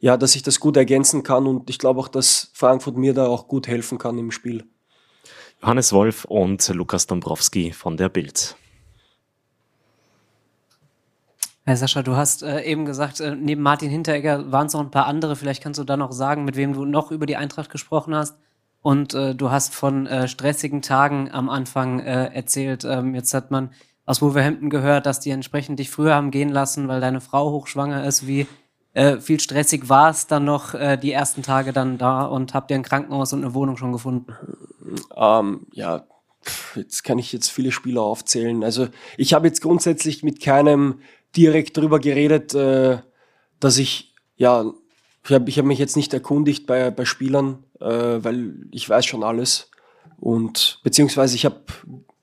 ja, 0.00 0.16
dass 0.16 0.34
ich 0.34 0.42
das 0.42 0.60
gut 0.60 0.76
ergänzen 0.76 1.22
kann 1.22 1.46
und 1.46 1.70
ich 1.70 1.78
glaube 1.78 2.00
auch, 2.00 2.08
dass 2.08 2.50
Frankfurt 2.54 2.96
mir 2.96 3.14
da 3.14 3.26
auch 3.26 3.46
gut 3.48 3.68
helfen 3.68 3.98
kann 3.98 4.18
im 4.18 4.30
Spiel. 4.30 4.64
Johannes 5.62 5.92
Wolf 5.92 6.24
und 6.24 6.66
Lukas 6.68 7.06
Dombrowski 7.06 7.72
von 7.72 7.98
der 7.98 8.08
Bild. 8.08 8.56
Herr 11.66 11.76
Sascha, 11.76 12.02
du 12.02 12.16
hast 12.16 12.42
äh, 12.42 12.62
eben 12.62 12.86
gesagt, 12.86 13.20
äh, 13.20 13.36
neben 13.36 13.62
Martin 13.62 13.90
Hinteregger 13.90 14.50
waren 14.50 14.66
es 14.66 14.72
noch 14.72 14.80
ein 14.80 14.90
paar 14.90 15.06
andere. 15.06 15.36
Vielleicht 15.36 15.62
kannst 15.62 15.78
du 15.78 15.84
da 15.84 15.98
noch 15.98 16.12
sagen, 16.12 16.44
mit 16.44 16.56
wem 16.56 16.72
du 16.72 16.86
noch 16.86 17.10
über 17.10 17.26
die 17.26 17.36
Eintracht 17.36 17.70
gesprochen 17.70 18.14
hast. 18.14 18.36
Und 18.82 19.12
äh, 19.12 19.34
du 19.34 19.50
hast 19.50 19.74
von 19.74 20.06
äh, 20.06 20.26
stressigen 20.26 20.80
Tagen 20.80 21.30
am 21.30 21.50
Anfang 21.50 22.00
äh, 22.00 22.34
erzählt. 22.34 22.84
Ähm, 22.84 23.14
jetzt 23.14 23.34
hat 23.34 23.50
man 23.50 23.70
aus 24.06 24.22
Wolverhampton 24.22 24.70
gehört, 24.70 25.04
dass 25.04 25.20
die 25.20 25.30
entsprechend 25.30 25.78
dich 25.78 25.90
früher 25.90 26.14
haben 26.14 26.30
gehen 26.30 26.48
lassen, 26.48 26.88
weil 26.88 27.02
deine 27.02 27.20
Frau 27.20 27.50
hochschwanger 27.52 28.04
ist. 28.04 28.26
Wie 28.26 28.46
äh, 28.92 29.18
viel 29.18 29.38
stressig 29.38 29.88
war 29.88 30.10
es 30.10 30.26
dann 30.26 30.44
noch 30.44 30.74
äh, 30.74 30.96
die 30.96 31.12
ersten 31.12 31.42
Tage 31.42 31.72
dann 31.72 31.98
da 31.98 32.24
und 32.24 32.54
habt 32.54 32.70
ihr 32.70 32.76
ein 32.76 32.82
Krankenhaus 32.82 33.32
und 33.32 33.44
eine 33.44 33.54
Wohnung 33.54 33.76
schon 33.76 33.92
gefunden? 33.92 34.34
Ähm, 35.16 35.66
ja, 35.72 36.04
jetzt 36.74 37.04
kann 37.04 37.18
ich 37.18 37.32
jetzt 37.32 37.50
viele 37.50 37.70
Spieler 37.70 38.02
aufzählen. 38.02 38.64
Also 38.64 38.88
ich 39.16 39.32
habe 39.32 39.46
jetzt 39.46 39.60
grundsätzlich 39.60 40.22
mit 40.22 40.42
keinem 40.42 41.00
direkt 41.36 41.76
darüber 41.76 42.00
geredet, 42.00 42.54
äh, 42.54 42.98
dass 43.60 43.78
ich, 43.78 44.14
ja, 44.36 44.64
ich 45.24 45.32
habe 45.32 45.48
ich 45.48 45.58
hab 45.58 45.66
mich 45.66 45.78
jetzt 45.78 45.96
nicht 45.96 46.12
erkundigt 46.12 46.66
bei, 46.66 46.90
bei 46.90 47.04
Spielern, 47.04 47.62
äh, 47.78 47.84
weil 47.86 48.54
ich 48.72 48.88
weiß 48.88 49.06
schon 49.06 49.22
alles. 49.22 49.70
Und 50.18 50.80
beziehungsweise 50.82 51.36
ich 51.36 51.44
habe 51.44 51.60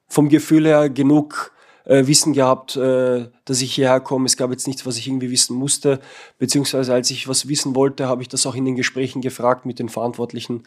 vom 0.08 0.30
Gefühl 0.30 0.66
her 0.66 0.90
genug 0.90 1.54
äh, 1.88 2.06
Wissen 2.06 2.34
gehabt, 2.34 2.76
äh, 2.76 3.30
dass 3.46 3.62
ich 3.62 3.74
hierher 3.74 4.02
komme. 4.02 4.26
Es 4.26 4.36
gab 4.36 4.52
jetzt 4.52 4.68
nichts, 4.68 4.86
was 4.86 4.98
ich 4.98 5.08
irgendwie 5.08 5.32
wissen 5.32 5.56
musste. 5.56 6.00
Beziehungsweise 6.38 6.94
als 6.94 7.10
ich 7.10 7.28
was 7.28 7.48
wissen 7.48 7.76
wollte, 7.76 8.08
habe 8.08 8.22
ich 8.22 8.28
das 8.28 8.46
auch 8.46 8.56
in 8.56 8.66
den 8.66 8.76
Gesprächen 8.76 9.22
gefragt 9.22 9.66
mit 9.66 9.80
den 9.80 9.88
Verantwortlichen. 9.88 10.64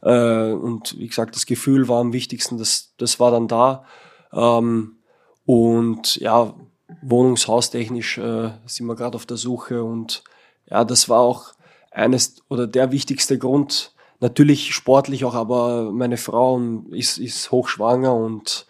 Äh, 0.00 0.52
und 0.52 0.98
wie 0.98 1.08
gesagt, 1.08 1.36
das 1.36 1.46
Gefühl 1.46 1.88
war 1.88 2.00
am 2.00 2.14
wichtigsten, 2.14 2.56
das, 2.56 2.94
das 2.96 3.20
war 3.20 3.30
dann 3.30 3.48
da. 3.48 3.84
Ähm, 4.32 4.96
und 5.44 6.16
ja, 6.16 6.54
wohnungshaustechnisch 7.02 8.18
äh, 8.18 8.52
sind 8.64 8.86
wir 8.86 8.96
gerade 8.96 9.16
auf 9.16 9.26
der 9.26 9.36
Suche. 9.36 9.84
Und 9.84 10.24
ja, 10.70 10.84
das 10.84 11.08
war 11.10 11.20
auch 11.20 11.52
eines 11.90 12.36
oder 12.48 12.66
der 12.66 12.92
wichtigste 12.92 13.38
Grund. 13.38 13.94
Natürlich 14.20 14.72
sportlich 14.72 15.24
auch, 15.26 15.34
aber 15.34 15.92
meine 15.92 16.16
Frau 16.16 16.58
ist, 16.92 17.18
ist 17.18 17.50
hochschwanger 17.50 18.14
und 18.14 18.66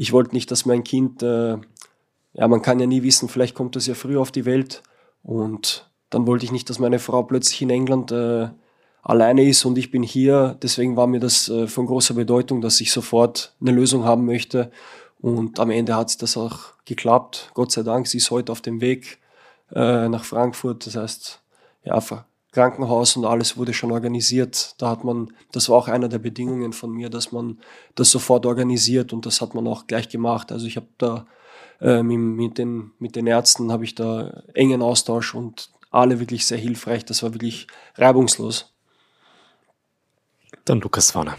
ich 0.00 0.12
wollte 0.12 0.34
nicht, 0.34 0.50
dass 0.50 0.64
mein 0.64 0.82
Kind, 0.82 1.22
äh, 1.22 1.58
ja, 2.32 2.48
man 2.48 2.62
kann 2.62 2.80
ja 2.80 2.86
nie 2.86 3.02
wissen, 3.02 3.28
vielleicht 3.28 3.54
kommt 3.54 3.76
das 3.76 3.86
ja 3.86 3.94
früh 3.94 4.16
auf 4.16 4.30
die 4.30 4.46
Welt 4.46 4.82
und 5.22 5.90
dann 6.08 6.26
wollte 6.26 6.46
ich 6.46 6.52
nicht, 6.52 6.70
dass 6.70 6.78
meine 6.78 6.98
Frau 6.98 7.22
plötzlich 7.22 7.60
in 7.60 7.68
England 7.68 8.10
äh, 8.10 8.48
alleine 9.02 9.46
ist 9.46 9.66
und 9.66 9.76
ich 9.76 9.90
bin 9.90 10.02
hier. 10.02 10.56
Deswegen 10.62 10.96
war 10.96 11.06
mir 11.06 11.20
das 11.20 11.50
äh, 11.50 11.66
von 11.66 11.84
großer 11.84 12.14
Bedeutung, 12.14 12.62
dass 12.62 12.80
ich 12.80 12.92
sofort 12.92 13.54
eine 13.60 13.72
Lösung 13.72 14.04
haben 14.04 14.24
möchte. 14.24 14.70
Und 15.20 15.60
am 15.60 15.70
Ende 15.70 15.94
hat 15.94 16.20
das 16.22 16.36
auch 16.36 16.72
geklappt. 16.86 17.50
Gott 17.52 17.70
sei 17.70 17.82
Dank, 17.82 18.06
sie 18.06 18.16
ist 18.16 18.30
heute 18.30 18.52
auf 18.52 18.62
dem 18.62 18.80
Weg 18.80 19.18
äh, 19.74 20.08
nach 20.08 20.24
Frankfurt. 20.24 20.86
Das 20.86 20.96
heißt, 20.96 21.42
ja, 21.84 21.94
Krankenhaus 22.52 23.16
und 23.16 23.24
alles 23.24 23.56
wurde 23.56 23.72
schon 23.72 23.92
organisiert. 23.92 24.74
Da 24.78 24.90
hat 24.90 25.04
man, 25.04 25.32
das 25.52 25.68
war 25.68 25.76
auch 25.76 25.88
einer 25.88 26.08
der 26.08 26.18
Bedingungen 26.18 26.72
von 26.72 26.90
mir, 26.90 27.08
dass 27.08 27.32
man 27.32 27.58
das 27.94 28.10
sofort 28.10 28.44
organisiert 28.46 29.12
und 29.12 29.26
das 29.26 29.40
hat 29.40 29.54
man 29.54 29.66
auch 29.68 29.86
gleich 29.86 30.08
gemacht. 30.08 30.50
Also 30.50 30.66
ich 30.66 30.76
habe 30.76 30.88
da 30.98 31.26
äh, 31.80 32.02
mit, 32.02 32.58
den, 32.58 32.92
mit 32.98 33.16
den 33.16 33.26
Ärzten 33.26 33.70
habe 33.70 33.84
ich 33.84 33.94
da 33.94 34.42
engen 34.54 34.82
Austausch 34.82 35.34
und 35.34 35.70
alle 35.90 36.20
wirklich 36.20 36.46
sehr 36.46 36.58
hilfreich. 36.58 37.04
Das 37.04 37.22
war 37.22 37.34
wirklich 37.34 37.66
reibungslos. 37.96 38.72
Dann 40.64 40.80
Lukas 40.80 41.14
Warner. 41.14 41.36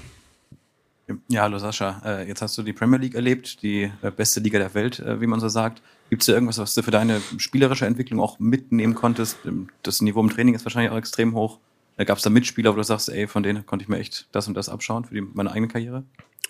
Ja, 1.28 1.44
hallo 1.44 1.58
Sascha. 1.58 2.02
Äh, 2.06 2.28
jetzt 2.28 2.42
hast 2.42 2.58
du 2.58 2.64
die 2.64 2.74
Premier 2.74 2.98
League 2.98 3.16
erlebt, 3.16 3.62
die 3.64 3.92
äh, 4.02 4.12
beste 4.12 4.40
Liga 4.40 4.60
der 4.60 4.74
Welt, 4.74 5.00
äh, 5.00 5.20
wie 5.20 5.28
man 5.28 5.40
so 5.40 5.50
sagt. 5.50 5.82
Gibt 6.12 6.24
es 6.24 6.26
da 6.26 6.34
irgendwas, 6.34 6.58
was 6.58 6.74
du 6.74 6.84
für 6.84 6.92
deine 6.92 7.22
spielerische 7.38 7.86
Entwicklung 7.86 8.20
auch 8.20 8.38
mitnehmen 8.38 8.96
konntest? 8.96 9.38
Ähm, 9.46 9.70
das 9.82 10.02
Niveau 10.02 10.20
im 10.20 10.30
Training 10.30 10.54
ist 10.54 10.66
wahrscheinlich 10.66 10.92
auch 10.92 10.98
extrem 10.98 11.34
hoch. 11.34 11.60
Gab 11.98 12.18
es 12.18 12.24
da 12.24 12.30
Mitspieler, 12.30 12.74
wo 12.74 12.76
du 12.76 12.84
sagst, 12.84 13.08
ey, 13.08 13.28
von 13.28 13.44
denen 13.44 13.66
konnte 13.66 13.84
ich 13.84 13.90
mir 13.90 13.98
echt 13.98 14.28
das 14.34 14.46
und 14.46 14.56
das 14.56 14.68
abschauen 14.68 15.06
für 15.06 15.14
die, 15.14 15.22
meine 15.22 15.52
eigene 15.52 15.70
Karriere? 15.70 16.04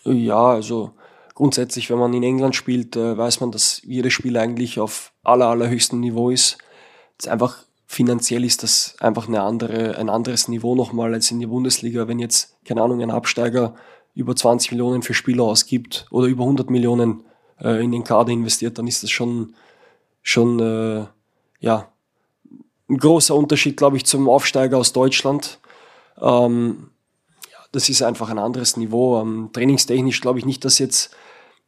Ja, 0.03 0.47
also 0.47 0.93
grundsätzlich, 1.35 1.91
wenn 1.91 1.99
man 1.99 2.11
in 2.13 2.23
England 2.23 2.55
spielt, 2.55 2.95
weiß 2.95 3.39
man, 3.41 3.51
dass 3.51 3.81
jedes 3.83 4.13
Spiel 4.13 4.35
eigentlich 4.37 4.79
auf 4.79 5.11
aller, 5.23 5.47
allerhöchstem 5.47 5.99
Niveau 5.99 6.31
ist. 6.31 6.57
Das 7.17 7.27
ist 7.27 7.31
einfach 7.31 7.65
finanziell 7.85 8.43
ist 8.45 8.63
das 8.63 8.95
einfach 8.99 9.27
eine 9.27 9.41
andere, 9.41 9.95
ein 9.97 10.09
anderes 10.09 10.47
Niveau 10.47 10.73
nochmal 10.73 11.13
als 11.13 11.29
in 11.29 11.39
der 11.39 11.47
Bundesliga. 11.47 12.07
Wenn 12.07 12.17
jetzt, 12.17 12.57
keine 12.65 12.81
Ahnung, 12.81 13.01
ein 13.01 13.11
Absteiger 13.11 13.75
über 14.15 14.35
20 14.35 14.71
Millionen 14.71 15.03
für 15.03 15.13
Spieler 15.13 15.43
ausgibt 15.43 16.07
oder 16.09 16.25
über 16.25 16.45
100 16.45 16.69
Millionen 16.71 17.25
äh, 17.63 17.83
in 17.83 17.91
den 17.91 18.03
Kader 18.03 18.31
investiert, 18.31 18.77
dann 18.77 18.87
ist 18.87 19.03
das 19.03 19.11
schon, 19.11 19.55
schon 20.21 20.59
äh, 20.59 21.05
ja, 21.59 21.91
ein 22.89 22.97
großer 22.97 23.35
Unterschied, 23.35 23.77
glaube 23.77 23.97
ich, 23.97 24.05
zum 24.05 24.27
Aufsteiger 24.27 24.77
aus 24.77 24.93
Deutschland. 24.93 25.59
Ähm, 26.19 26.89
ja, 27.51 27.59
das 27.71 27.89
ist 27.89 28.01
einfach 28.01 28.29
ein 28.29 28.39
anderes 28.39 28.75
Niveau. 28.77 29.21
Ähm, 29.21 29.49
trainingstechnisch 29.53 30.21
glaube 30.21 30.39
ich 30.39 30.45
nicht, 30.45 30.65
dass 30.65 30.79
jetzt, 30.79 31.15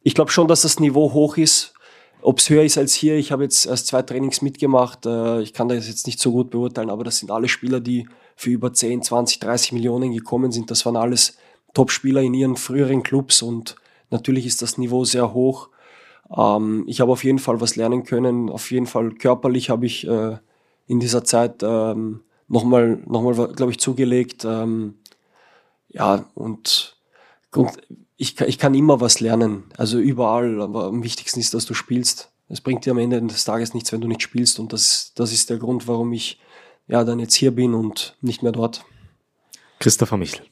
ich 0.02 0.14
glaube 0.14 0.30
schon, 0.30 0.48
dass 0.48 0.62
das 0.62 0.80
Niveau 0.80 1.12
hoch 1.12 1.36
ist. 1.36 1.72
Ob 2.20 2.38
es 2.38 2.48
höher 2.48 2.62
ist 2.62 2.78
als 2.78 2.94
hier, 2.94 3.16
ich 3.16 3.32
habe 3.32 3.42
jetzt 3.42 3.66
erst 3.66 3.86
zwei 3.86 4.02
Trainings 4.02 4.40
mitgemacht. 4.42 5.06
Äh, 5.06 5.42
ich 5.42 5.52
kann 5.52 5.68
das 5.68 5.88
jetzt 5.88 6.06
nicht 6.06 6.20
so 6.20 6.32
gut 6.32 6.50
beurteilen, 6.50 6.90
aber 6.90 7.04
das 7.04 7.18
sind 7.18 7.30
alle 7.30 7.48
Spieler, 7.48 7.80
die 7.80 8.06
für 8.36 8.50
über 8.50 8.72
10, 8.72 9.02
20, 9.02 9.38
30 9.40 9.72
Millionen 9.72 10.12
gekommen 10.12 10.52
sind. 10.52 10.70
Das 10.70 10.84
waren 10.84 10.96
alles 10.96 11.36
Top-Spieler 11.72 12.22
in 12.22 12.34
ihren 12.34 12.56
früheren 12.56 13.02
Clubs 13.02 13.42
und 13.42 13.76
natürlich 14.10 14.46
ist 14.46 14.62
das 14.62 14.78
Niveau 14.78 15.04
sehr 15.04 15.34
hoch. 15.34 15.68
Ähm, 16.36 16.84
ich 16.86 17.00
habe 17.00 17.12
auf 17.12 17.24
jeden 17.24 17.38
Fall 17.38 17.60
was 17.60 17.76
lernen 17.76 18.04
können. 18.04 18.50
Auf 18.50 18.70
jeden 18.70 18.86
Fall 18.86 19.10
körperlich 19.12 19.70
habe 19.70 19.86
ich 19.86 20.06
äh, 20.06 20.36
in 20.86 21.00
dieser 21.00 21.24
Zeit 21.24 21.62
ähm, 21.62 22.20
nochmal, 22.48 23.02
noch 23.06 23.22
mal, 23.22 23.52
glaube 23.52 23.72
ich, 23.72 23.78
zugelegt. 23.78 24.44
Ähm, 24.44 24.94
ja, 25.88 26.24
und, 26.34 26.96
und 27.52 27.70
ich, 28.16 28.40
ich 28.40 28.58
kann 28.58 28.74
immer 28.74 29.00
was 29.00 29.20
lernen. 29.20 29.64
Also 29.76 29.98
überall. 29.98 30.60
Aber 30.60 30.84
am 30.84 31.02
wichtigsten 31.02 31.40
ist, 31.40 31.54
dass 31.54 31.66
du 31.66 31.74
spielst. 31.74 32.30
Es 32.48 32.60
bringt 32.60 32.84
dir 32.84 32.90
am 32.90 32.98
Ende 32.98 33.22
des 33.22 33.44
Tages 33.44 33.74
nichts, 33.74 33.92
wenn 33.92 34.00
du 34.00 34.08
nicht 34.08 34.22
spielst. 34.22 34.58
Und 34.58 34.72
das, 34.72 35.12
das 35.14 35.32
ist 35.32 35.50
der 35.50 35.58
Grund, 35.58 35.88
warum 35.88 36.12
ich 36.12 36.40
ja 36.86 37.04
dann 37.04 37.18
jetzt 37.18 37.34
hier 37.34 37.50
bin 37.50 37.74
und 37.74 38.16
nicht 38.20 38.42
mehr 38.42 38.52
dort. 38.52 38.84
Christopher 39.78 40.16
Michel. 40.16 40.44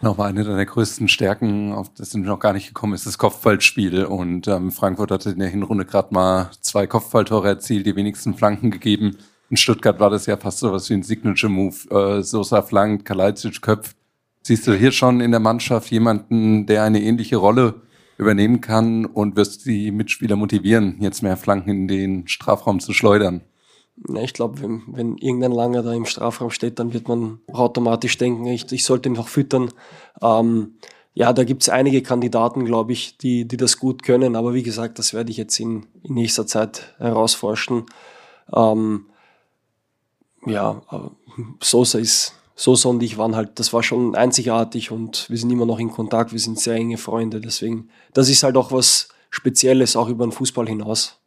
Nochmal 0.00 0.28
eine 0.28 0.44
deiner 0.44 0.64
größten 0.64 1.08
Stärken, 1.08 1.72
auf 1.72 1.92
das 1.92 2.12
sind 2.12 2.22
wir 2.22 2.30
noch 2.30 2.38
gar 2.38 2.52
nicht 2.52 2.68
gekommen, 2.68 2.94
ist 2.94 3.06
das 3.06 3.18
Kopfballspiel. 3.18 4.04
Und 4.04 4.46
ähm, 4.46 4.70
Frankfurt 4.70 5.10
hatte 5.10 5.30
in 5.30 5.40
der 5.40 5.48
Hinrunde 5.48 5.84
gerade 5.84 6.14
mal 6.14 6.50
zwei 6.60 6.86
Kopfballtore 6.86 7.48
erzielt, 7.48 7.84
die 7.84 7.96
wenigsten 7.96 8.34
Flanken 8.34 8.70
gegeben. 8.70 9.16
In 9.50 9.56
Stuttgart 9.56 9.98
war 9.98 10.10
das 10.10 10.26
ja 10.26 10.36
fast 10.36 10.58
so 10.58 10.72
was 10.72 10.88
wie 10.88 10.94
ein 10.94 11.02
Signature-Move. 11.02 12.18
Äh, 12.18 12.22
Sosa 12.22 12.62
flankt, 12.62 13.06
Kalajdzic 13.06 13.60
köpft. 13.60 13.96
Siehst 14.42 14.68
du 14.68 14.72
hier 14.72 14.92
schon 14.92 15.20
in 15.20 15.32
der 15.32 15.40
Mannschaft 15.40 15.90
jemanden, 15.90 16.66
der 16.66 16.84
eine 16.84 17.02
ähnliche 17.02 17.36
Rolle 17.36 17.74
übernehmen 18.18 18.60
kann 18.60 19.04
und 19.04 19.36
wirst 19.36 19.66
die 19.66 19.90
Mitspieler 19.90 20.36
motivieren, 20.36 20.96
jetzt 21.00 21.22
mehr 21.22 21.36
Flanken 21.36 21.70
in 21.70 21.88
den 21.88 22.28
Strafraum 22.28 22.78
zu 22.78 22.92
schleudern? 22.92 23.42
Ja, 24.06 24.22
ich 24.22 24.32
glaube, 24.32 24.60
wenn, 24.60 24.82
wenn 24.86 25.16
irgendein 25.18 25.52
Langer 25.52 25.82
da 25.82 25.92
im 25.92 26.06
Strafraum 26.06 26.50
steht, 26.50 26.78
dann 26.78 26.92
wird 26.92 27.08
man 27.08 27.40
automatisch 27.52 28.16
denken, 28.18 28.46
ich, 28.46 28.70
ich 28.70 28.84
sollte 28.84 29.08
ihn 29.08 29.14
noch 29.14 29.28
füttern. 29.28 29.70
Ähm, 30.22 30.74
ja, 31.14 31.32
da 31.32 31.42
gibt's 31.42 31.68
einige 31.68 32.02
Kandidaten, 32.02 32.64
glaube 32.64 32.92
ich, 32.92 33.18
die, 33.18 33.46
die 33.46 33.56
das 33.56 33.78
gut 33.78 34.04
können. 34.04 34.36
Aber 34.36 34.54
wie 34.54 34.62
gesagt, 34.62 34.98
das 34.98 35.14
werde 35.14 35.30
ich 35.30 35.36
jetzt 35.36 35.58
in, 35.58 35.86
in 36.04 36.14
nächster 36.14 36.46
Zeit 36.46 36.94
herausforschen. 36.98 37.86
Ähm, 38.54 39.06
ja, 40.46 40.80
Sosa 41.60 41.98
ist, 41.98 42.34
Sosa 42.54 42.88
und 42.88 43.02
ich 43.02 43.18
waren 43.18 43.34
halt, 43.34 43.58
das 43.58 43.72
war 43.72 43.82
schon 43.82 44.14
einzigartig 44.14 44.90
und 44.90 45.28
wir 45.28 45.38
sind 45.38 45.50
immer 45.50 45.66
noch 45.66 45.80
in 45.80 45.90
Kontakt, 45.90 46.32
wir 46.32 46.38
sind 46.38 46.60
sehr 46.60 46.74
enge 46.74 46.98
Freunde. 46.98 47.40
Deswegen, 47.40 47.88
das 48.14 48.28
ist 48.28 48.42
halt 48.42 48.56
auch 48.56 48.70
was 48.70 49.08
Spezielles, 49.30 49.96
auch 49.96 50.08
über 50.08 50.26
den 50.26 50.32
Fußball 50.32 50.68
hinaus. 50.68 51.18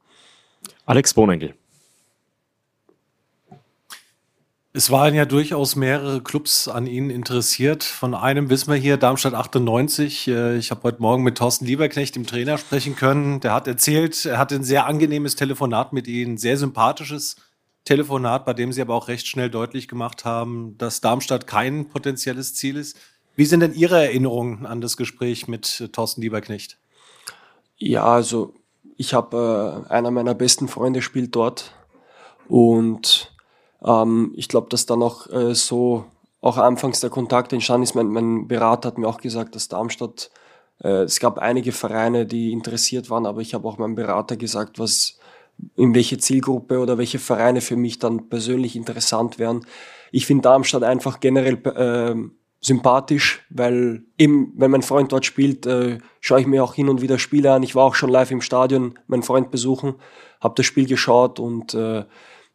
Alex 0.86 1.14
Bonengel. 1.14 1.54
Es 4.74 4.90
waren 4.90 5.14
ja 5.14 5.26
durchaus 5.26 5.76
mehrere 5.76 6.22
Clubs 6.22 6.70
an 6.70 6.88
Ihnen 6.88 7.10
interessiert. 7.10 7.84
Von 7.84 8.16
einem 8.16 8.50
wissen 8.50 8.72
wir 8.72 8.80
hier, 8.80 8.96
Darmstadt 8.96 9.34
98. 9.34 10.30
Äh, 10.30 10.56
ich 10.56 10.72
habe 10.72 10.84
heute 10.84 11.02
Morgen 11.02 11.24
mit 11.24 11.38
Thorsten 11.38 11.66
Lieberknecht, 11.66 12.16
dem 12.16 12.26
Trainer, 12.26 12.58
sprechen 12.58 12.96
können. 12.96 13.42
Der 13.42 13.54
hat 13.54 13.68
erzählt, 13.68 14.24
er 14.24 14.38
hatte 14.38 14.56
ein 14.56 14.64
sehr 14.64 14.86
angenehmes 14.86 15.36
Telefonat 15.36 15.92
mit 15.92 16.08
Ihnen, 16.08 16.38
sehr 16.38 16.58
sympathisches 16.58 17.36
Telefonat, 17.84 18.46
bei 18.46 18.54
dem 18.54 18.72
Sie 18.72 18.82
aber 18.82 18.96
auch 18.96 19.10
recht 19.10 19.28
schnell 19.28 19.50
deutlich 19.50 19.90
gemacht 19.90 20.24
haben, 20.24 20.78
dass 20.78 21.02
Darmstadt 21.02 21.48
kein 21.48 21.90
potenzielles 21.90 22.56
Ziel 22.56 22.78
ist. 22.78 22.96
Wie 23.36 23.46
sind 23.46 23.60
denn 23.60 23.74
Ihre 23.74 24.02
Erinnerungen 24.02 24.66
an 24.66 24.80
das 24.80 24.96
Gespräch 24.96 25.50
mit 25.50 25.90
Thorsten 25.92 26.22
Lieberknecht? 26.22 26.78
Ja, 27.78 28.06
also 28.06 28.54
ich 28.96 29.14
habe 29.14 29.84
äh, 29.90 29.92
einer 29.92 30.12
meiner 30.12 30.34
besten 30.34 30.70
Freunde 30.70 31.02
spielt 31.02 31.36
dort 31.36 31.74
und 32.48 33.31
ähm, 33.86 34.34
ich 34.36 34.48
glaube, 34.48 34.68
dass 34.70 34.86
dann 34.86 35.04
auch 35.04 35.30
äh, 35.30 35.54
so 35.56 36.06
auch 36.42 36.58
anfangs 36.58 37.00
der 37.00 37.10
Kontakt 37.10 37.54
entstanden 37.54 37.84
ist. 37.84 37.96
Mein, 37.96 38.08
mein 38.08 38.48
Berater 38.48 38.88
hat 38.88 38.98
mir 38.98 39.08
auch 39.08 39.22
gesagt, 39.22 39.56
dass 39.56 39.68
Darmstadt, 39.68 40.32
äh, 40.84 41.04
es 41.04 41.20
gab 41.20 41.38
einige 41.38 41.72
Vereine, 41.72 42.26
die 42.26 42.52
interessiert 42.52 43.10
waren, 43.10 43.26
aber 43.26 43.42
ich 43.42 43.54
habe 43.54 43.68
auch 43.68 43.78
meinem 43.78 43.96
Berater 43.96 44.38
gesagt, 44.38 44.80
was 44.80 45.20
in 45.76 45.94
welche 45.94 46.18
Zielgruppe 46.18 46.80
oder 46.80 46.98
welche 46.98 47.20
Vereine 47.20 47.62
für 47.62 47.76
mich 47.76 48.00
dann 48.00 48.30
persönlich 48.30 48.76
interessant 48.76 49.38
wären. 49.38 49.66
Ich 50.12 50.26
finde 50.26 50.44
Darmstadt 50.44 50.84
einfach 50.84 51.20
generell 51.20 51.56
äh, 51.68 52.16
sympathisch, 52.60 53.46
weil 53.50 54.04
eben, 54.18 54.54
wenn 54.56 54.72
mein 54.72 54.82
Freund 54.82 55.12
dort 55.12 55.26
spielt, 55.26 55.66
äh, 55.68 56.00
schaue 56.20 56.42
ich 56.42 56.48
mir 56.48 56.64
auch 56.64 56.74
hin 56.74 56.90
und 56.90 57.02
wieder 57.02 57.20
Spiele 57.20 57.52
an. 57.54 57.64
Ich 57.64 57.76
war 57.76 57.86
auch 57.86 57.96
schon 57.96 58.10
live 58.10 58.32
im 58.32 58.42
Stadion, 58.42 58.98
meinen 59.08 59.24
Freund 59.24 59.52
besuchen, 59.52 59.96
habe 60.40 60.56
das 60.56 60.66
Spiel 60.66 60.88
geschaut 60.88 61.40
und 61.40 61.76
äh, 61.76 62.06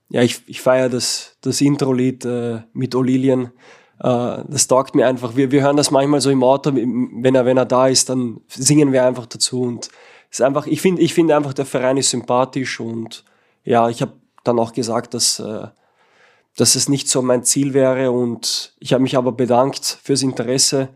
ja, 0.08 0.22
ich, 0.22 0.42
ich 0.46 0.60
feiere 0.60 0.88
das, 0.88 1.36
das 1.40 1.60
Intro-Lied 1.60 2.24
äh, 2.24 2.62
mit 2.72 2.94
Olilien. 2.94 3.52
Äh, 3.98 4.44
das 4.48 4.66
taugt 4.68 4.94
mir 4.94 5.06
einfach. 5.06 5.36
Wir, 5.36 5.50
wir 5.50 5.62
hören 5.62 5.76
das 5.76 5.90
manchmal 5.90 6.20
so 6.20 6.30
im 6.30 6.42
Auto, 6.44 6.74
wenn 6.74 7.34
er, 7.34 7.44
wenn 7.44 7.56
er 7.56 7.64
da 7.64 7.88
ist, 7.88 8.08
dann 8.08 8.40
singen 8.48 8.92
wir 8.92 9.04
einfach 9.04 9.26
dazu. 9.26 9.62
Und 9.62 9.90
ist 10.30 10.42
einfach, 10.42 10.66
ich 10.66 10.80
finde 10.80 11.02
ich 11.02 11.14
finde 11.14 11.36
einfach, 11.36 11.54
der 11.54 11.66
Verein 11.66 11.96
ist 11.96 12.10
sympathisch 12.10 12.80
und 12.80 13.24
ja, 13.64 13.88
ich 13.88 14.02
habe 14.02 14.12
dann 14.44 14.58
auch 14.58 14.72
gesagt, 14.72 15.14
dass, 15.14 15.40
äh, 15.40 15.68
dass 16.56 16.74
es 16.74 16.88
nicht 16.88 17.08
so 17.08 17.22
mein 17.22 17.42
Ziel 17.44 17.74
wäre 17.74 18.10
und 18.10 18.74
ich 18.78 18.92
habe 18.92 19.02
mich 19.02 19.16
aber 19.16 19.32
bedankt 19.32 19.98
fürs 20.02 20.22
Interesse 20.22 20.88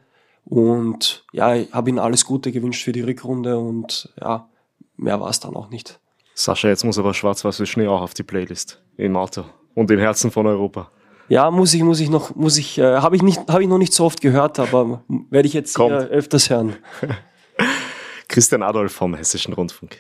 Und 0.45 1.25
ja, 1.33 1.55
ich 1.55 1.73
habe 1.73 1.91
ihnen 1.91 1.99
alles 1.99 2.25
Gute 2.25 2.53
gewünscht 2.53 2.85
für 2.85 2.93
die 2.93 3.03
Rückrunde 3.03 3.59
und 3.59 4.13
ja, 4.21 4.49
mehr 4.97 5.21
war 5.21 5.31
es 5.31 5.41
dann 5.41 5.57
auch 5.57 5.71
nicht. 5.71 6.01
Sascha, 6.41 6.69
jetzt 6.69 6.85
muss 6.85 6.99
aber 6.99 7.13
Schwarz-Weiß 7.13 7.69
Schnee 7.69 7.87
auch 7.87 8.01
auf 8.01 8.15
die 8.15 8.23
Playlist 8.23 8.81
im 8.97 9.15
Auto 9.15 9.45
und 9.75 9.91
im 9.91 9.99
Herzen 9.99 10.31
von 10.31 10.47
Europa. 10.47 10.91
Ja, 11.29 11.51
muss 11.51 11.75
ich, 11.75 11.83
muss 11.83 12.01
ich 12.01 12.09
noch, 12.09 12.35
muss 12.35 12.57
ich, 12.57 12.79
äh, 12.79 12.97
habe 12.97 13.15
ich 13.15 13.23
nicht, 13.23 13.47
habe 13.49 13.63
ich 13.63 13.69
noch 13.69 13.77
nicht 13.77 13.93
so 13.93 14.07
oft 14.07 14.23
gehört, 14.23 14.59
aber 14.59 15.05
werde 15.29 15.47
ich 15.47 15.53
jetzt 15.53 15.75
Kommt. 15.75 15.93
öfters 15.93 16.49
hören. 16.49 16.77
Christian 18.29 18.63
Adolf 18.63 18.93
vom 18.93 19.15
Hessischen 19.15 19.53
Rundfunk. 19.53 19.99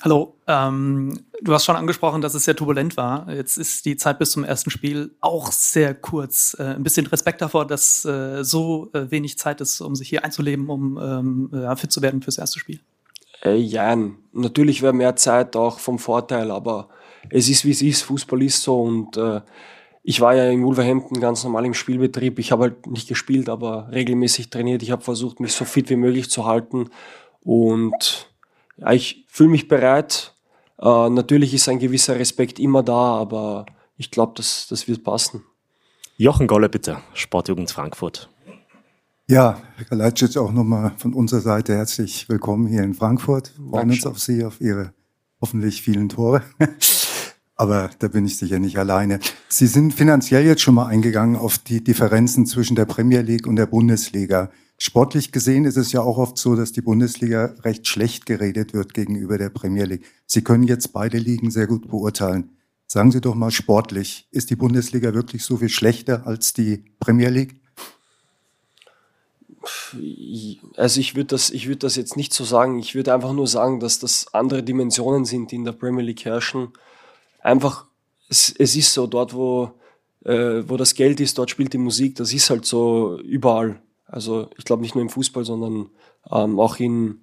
Hallo, 0.00 0.38
ähm, 0.46 1.20
du 1.42 1.52
hast 1.52 1.66
schon 1.66 1.76
angesprochen, 1.76 2.22
dass 2.22 2.32
es 2.32 2.46
sehr 2.46 2.56
turbulent 2.56 2.96
war. 2.96 3.30
Jetzt 3.30 3.58
ist 3.58 3.84
die 3.84 3.96
Zeit 3.96 4.18
bis 4.18 4.30
zum 4.30 4.44
ersten 4.44 4.70
Spiel 4.70 5.14
auch 5.20 5.52
sehr 5.52 5.94
kurz. 5.94 6.56
Äh, 6.58 6.76
ein 6.76 6.82
bisschen 6.84 7.06
Respekt 7.06 7.42
davor, 7.42 7.66
dass 7.66 8.02
äh, 8.06 8.42
so 8.44 8.88
äh, 8.94 9.10
wenig 9.10 9.36
Zeit 9.36 9.60
ist, 9.60 9.82
um 9.82 9.94
sich 9.94 10.08
hier 10.08 10.24
einzuleben, 10.24 10.70
um 10.70 10.96
ähm, 10.96 11.50
ja, 11.52 11.76
fit 11.76 11.92
zu 11.92 12.00
werden 12.00 12.22
fürs 12.22 12.38
erste 12.38 12.58
Spiel. 12.58 12.80
Äh, 13.44 13.56
ja, 13.56 13.96
natürlich 14.32 14.82
wäre 14.82 14.92
mehr 14.92 15.16
Zeit 15.16 15.56
auch 15.56 15.78
vom 15.78 15.98
Vorteil, 15.98 16.50
aber 16.50 16.88
es 17.30 17.48
ist 17.48 17.64
wie 17.64 17.70
es 17.70 17.82
ist, 17.82 18.02
Fußball 18.02 18.42
ist 18.42 18.62
so 18.62 18.80
und 18.80 19.16
äh, 19.16 19.40
ich 20.04 20.20
war 20.20 20.34
ja 20.34 20.50
in 20.50 20.64
Wolverhampton 20.64 21.20
ganz 21.20 21.44
normal 21.44 21.64
im 21.64 21.74
Spielbetrieb. 21.74 22.40
Ich 22.40 22.50
habe 22.50 22.64
halt 22.64 22.86
nicht 22.88 23.08
gespielt, 23.08 23.48
aber 23.48 23.88
regelmäßig 23.92 24.50
trainiert. 24.50 24.82
Ich 24.82 24.90
habe 24.90 25.02
versucht, 25.02 25.38
mich 25.38 25.52
so 25.52 25.64
fit 25.64 25.90
wie 25.90 25.96
möglich 25.96 26.28
zu 26.28 26.44
halten 26.44 26.90
und 27.40 28.28
ja, 28.76 28.92
ich 28.92 29.24
fühle 29.28 29.50
mich 29.50 29.68
bereit. 29.68 30.34
Äh, 30.80 31.08
natürlich 31.10 31.54
ist 31.54 31.68
ein 31.68 31.78
gewisser 31.78 32.18
Respekt 32.18 32.58
immer 32.58 32.82
da, 32.82 33.16
aber 33.16 33.66
ich 33.96 34.10
glaube, 34.10 34.32
das, 34.36 34.66
das 34.68 34.88
wird 34.88 35.04
passen. 35.04 35.44
Jochen 36.16 36.46
Golle, 36.46 36.68
bitte, 36.68 36.98
Sportjugend 37.14 37.70
Frankfurt. 37.70 38.28
Ja, 39.28 39.62
Herr 39.76 39.84
Kalajdzic, 39.84 40.36
auch 40.36 40.52
nochmal 40.52 40.92
von 40.98 41.14
unserer 41.14 41.40
Seite 41.40 41.74
herzlich 41.74 42.28
willkommen 42.28 42.66
hier 42.66 42.82
in 42.82 42.92
Frankfurt. 42.92 43.52
Wir 43.56 43.70
freuen 43.70 43.90
uns 43.90 44.04
auf 44.04 44.18
Sie, 44.18 44.44
auf 44.44 44.60
Ihre 44.60 44.92
hoffentlich 45.40 45.80
vielen 45.80 46.08
Tore. 46.08 46.42
Aber 47.54 47.90
da 48.00 48.08
bin 48.08 48.26
ich 48.26 48.36
sicher 48.36 48.58
nicht 48.58 48.78
alleine. 48.78 49.20
Sie 49.48 49.68
sind 49.68 49.94
finanziell 49.94 50.44
jetzt 50.44 50.60
schon 50.60 50.74
mal 50.74 50.86
eingegangen 50.86 51.36
auf 51.36 51.58
die 51.58 51.84
Differenzen 51.84 52.46
zwischen 52.46 52.74
der 52.74 52.84
Premier 52.84 53.20
League 53.20 53.46
und 53.46 53.54
der 53.54 53.66
Bundesliga. 53.66 54.50
Sportlich 54.76 55.30
gesehen 55.30 55.66
ist 55.66 55.76
es 55.76 55.92
ja 55.92 56.00
auch 56.00 56.18
oft 56.18 56.36
so, 56.36 56.56
dass 56.56 56.72
die 56.72 56.82
Bundesliga 56.82 57.54
recht 57.62 57.86
schlecht 57.86 58.26
geredet 58.26 58.74
wird 58.74 58.92
gegenüber 58.92 59.38
der 59.38 59.50
Premier 59.50 59.84
League. 59.84 60.04
Sie 60.26 60.42
können 60.42 60.64
jetzt 60.64 60.92
beide 60.92 61.18
Ligen 61.18 61.52
sehr 61.52 61.68
gut 61.68 61.88
beurteilen. 61.88 62.56
Sagen 62.88 63.12
Sie 63.12 63.20
doch 63.20 63.36
mal 63.36 63.52
sportlich, 63.52 64.26
ist 64.32 64.50
die 64.50 64.56
Bundesliga 64.56 65.14
wirklich 65.14 65.44
so 65.44 65.58
viel 65.58 65.68
schlechter 65.68 66.26
als 66.26 66.52
die 66.52 66.84
Premier 66.98 67.28
League? 67.30 67.61
Also 70.76 71.00
ich 71.00 71.14
würde 71.14 71.28
das, 71.28 71.50
ich 71.50 71.66
würde 71.66 71.78
das 71.78 71.96
jetzt 71.96 72.16
nicht 72.16 72.32
so 72.32 72.44
sagen. 72.44 72.78
Ich 72.78 72.94
würde 72.94 73.14
einfach 73.14 73.32
nur 73.32 73.46
sagen, 73.46 73.80
dass 73.80 73.98
das 73.98 74.32
andere 74.32 74.62
Dimensionen 74.62 75.24
sind, 75.24 75.50
die 75.50 75.56
in 75.56 75.64
der 75.64 75.72
Premier 75.72 76.02
League 76.02 76.24
herrschen. 76.24 76.72
Einfach, 77.40 77.86
es, 78.28 78.54
es 78.58 78.76
ist 78.76 78.92
so, 78.92 79.06
dort 79.06 79.34
wo, 79.34 79.72
äh, 80.24 80.62
wo 80.66 80.76
das 80.76 80.94
Geld 80.94 81.20
ist, 81.20 81.38
dort 81.38 81.50
spielt 81.50 81.72
die 81.72 81.78
Musik. 81.78 82.16
Das 82.16 82.32
ist 82.32 82.50
halt 82.50 82.64
so 82.64 83.18
überall. 83.20 83.80
Also 84.06 84.50
ich 84.58 84.64
glaube 84.64 84.82
nicht 84.82 84.94
nur 84.94 85.02
im 85.02 85.10
Fußball, 85.10 85.44
sondern 85.44 85.90
ähm, 86.30 86.60
auch 86.60 86.76
in, 86.78 87.20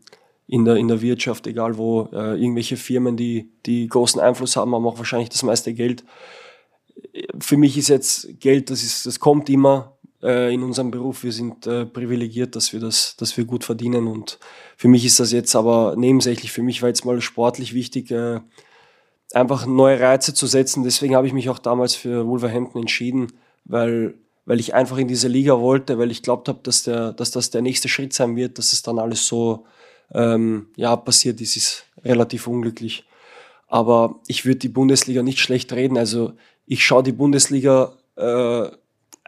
in, 0.48 0.66
der, 0.66 0.78
in 0.78 0.88
der 0.88 1.02
Wirtschaft, 1.02 1.46
egal 1.46 1.78
wo, 1.78 2.10
äh, 2.12 2.42
irgendwelche 2.42 2.78
Firmen, 2.78 3.16
die, 3.16 3.52
die 3.66 3.88
großen 3.88 4.20
Einfluss 4.20 4.56
haben, 4.56 4.74
haben 4.74 4.86
auch 4.88 4.98
wahrscheinlich 4.98 5.30
das 5.30 5.44
meiste 5.44 5.74
Geld. 5.74 6.04
Für 7.40 7.58
mich 7.58 7.78
ist 7.78 7.88
jetzt 7.90 8.40
Geld, 8.40 8.70
das, 8.70 8.84
ist, 8.84 9.06
das 9.06 9.20
kommt 9.20 9.50
immer 9.50 9.99
äh, 10.24 10.54
in 10.54 10.64
unserem 10.64 10.92
Beruf. 10.92 11.24
Wir 11.24 11.32
sind 11.32 11.68
äh, 11.68 11.86
privilegiert, 11.86 12.56
dass 12.56 12.74
wir, 12.74 12.80
das, 12.80 13.16
dass 13.18 13.36
wir 13.38 13.46
gut 13.46 13.64
verdienen. 13.64 14.08
Und 14.08 14.40
für 14.78 14.88
mich 14.88 15.06
ist 15.06 15.20
das 15.20 15.32
jetzt 15.32 15.56
aber 15.56 15.96
nebensächlich. 15.98 16.52
Für 16.52 16.64
mich 16.64 16.82
war 16.82 16.90
jetzt 16.90 17.06
mal 17.06 17.20
sportlich 17.22 17.74
wichtig, 17.74 18.12
äh, 18.12 18.40
einfach 19.34 19.66
neue 19.66 20.00
Reize 20.00 20.34
zu 20.34 20.48
setzen. 20.48 20.84
Deswegen 20.84 21.16
habe 21.16 21.28
ich 21.28 21.34
mich 21.34 21.50
auch 21.50 21.60
damals 21.60 21.96
für 21.96 22.28
Wolverhampton 22.28 22.82
entschieden, 22.82 23.34
weil 23.66 24.16
weil 24.46 24.60
ich 24.60 24.74
einfach 24.74 24.98
in 24.98 25.08
diese 25.08 25.28
Liga 25.28 25.60
wollte, 25.60 26.00
weil 26.00 26.10
ich 26.10 26.24
glaubt 26.24 26.48
habe, 26.48 26.62
dass, 26.64 26.82
dass 26.82 27.30
das 27.30 27.52
der 27.52 27.62
nächste 27.62 27.88
Schritt 27.88 28.14
sein 28.14 28.36
wird, 28.36 28.58
dass 28.58 28.74
es 28.74 28.82
dann 28.82 28.98
alles 28.98 29.28
so 29.28 29.68
ähm, 30.12 30.70
ja, 30.76 30.96
passiert 30.96 31.40
ist, 31.40 31.56
ist 31.56 31.86
relativ 32.04 32.48
unglücklich. 32.48 33.06
Aber 33.68 34.20
ich 34.26 34.46
würde 34.46 34.58
die 34.58 34.70
Bundesliga 34.70 35.22
nicht 35.22 35.40
schlecht 35.40 35.72
reden. 35.74 35.98
Also 35.98 36.34
ich 36.66 36.84
schaue 36.84 37.04
die 37.04 37.12
Bundesliga 37.12 37.94
äh, 38.16 38.70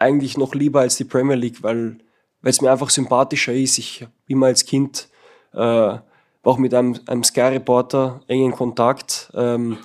eigentlich 0.02 0.36
noch 0.36 0.54
lieber 0.54 0.80
als 0.80 0.96
die 0.96 1.04
Premier 1.04 1.36
League, 1.36 1.62
weil 1.62 1.98
es 2.42 2.60
mir 2.60 2.70
einfach 2.70 2.90
sympathischer 2.90 3.52
ist. 3.52 3.78
Ich 3.78 4.06
immer 4.26 4.46
als 4.46 4.64
Kind 4.64 5.08
äh, 5.54 5.96
auch 6.42 6.58
mit 6.58 6.74
einem, 6.74 6.98
einem 7.06 7.24
Sky-Reporter 7.24 8.20
eng 8.26 8.46
in 8.46 8.52
Kontakt 8.52 9.30
ähm, 9.34 9.78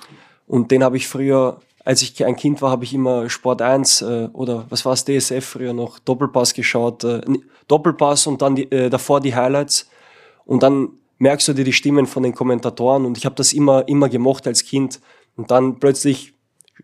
und 0.46 0.70
den 0.70 0.82
habe 0.82 0.96
ich 0.96 1.06
früher 1.06 1.60
als 1.88 2.02
ich 2.02 2.22
ein 2.22 2.36
Kind 2.36 2.60
war, 2.60 2.70
habe 2.70 2.84
ich 2.84 2.92
immer 2.92 3.30
Sport 3.30 3.62
1 3.62 4.02
äh, 4.02 4.28
oder 4.34 4.66
was 4.68 4.84
war 4.84 4.92
es, 4.92 5.06
DSF 5.06 5.42
früher 5.42 5.72
noch, 5.72 5.98
Doppelpass 5.98 6.52
geschaut. 6.52 7.02
Äh, 7.02 7.22
Doppelpass 7.66 8.26
und 8.26 8.42
dann 8.42 8.56
die, 8.56 8.70
äh, 8.70 8.90
davor 8.90 9.20
die 9.20 9.34
Highlights. 9.34 9.88
Und 10.44 10.62
dann 10.62 10.90
merkst 11.16 11.48
du 11.48 11.54
dir 11.54 11.64
die 11.64 11.72
Stimmen 11.72 12.06
von 12.06 12.24
den 12.24 12.34
Kommentatoren 12.34 13.06
und 13.06 13.16
ich 13.16 13.24
habe 13.24 13.36
das 13.36 13.54
immer, 13.54 13.88
immer 13.88 14.10
gemocht 14.10 14.46
als 14.46 14.64
Kind. 14.64 15.00
Und 15.34 15.50
dann 15.50 15.78
plötzlich 15.80 16.34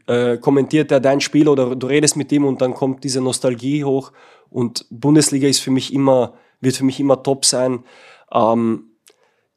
äh, 0.07 0.37
kommentiert 0.39 0.91
er 0.93 1.01
dein 1.01 1.21
Spiel 1.21 1.49
oder 1.49 1.77
du 1.77 1.87
redest 1.87 2.17
mit 2.17 2.31
ihm 2.33 2.45
und 2.45 2.61
dann 2.61 2.75
kommt 2.75 3.05
diese 3.05 3.21
Nostalgie 3.21 3.85
hoch. 3.85 4.13
Und 4.51 4.87
Bundesliga 4.91 5.49
ist 5.49 5.61
für 5.61 5.71
mich 5.71 5.93
immer, 5.93 6.35
wird 6.61 6.77
für 6.77 6.85
mich 6.85 7.01
immer 7.01 7.23
top 7.23 7.45
sein. 7.45 7.85
Ähm, 8.33 8.91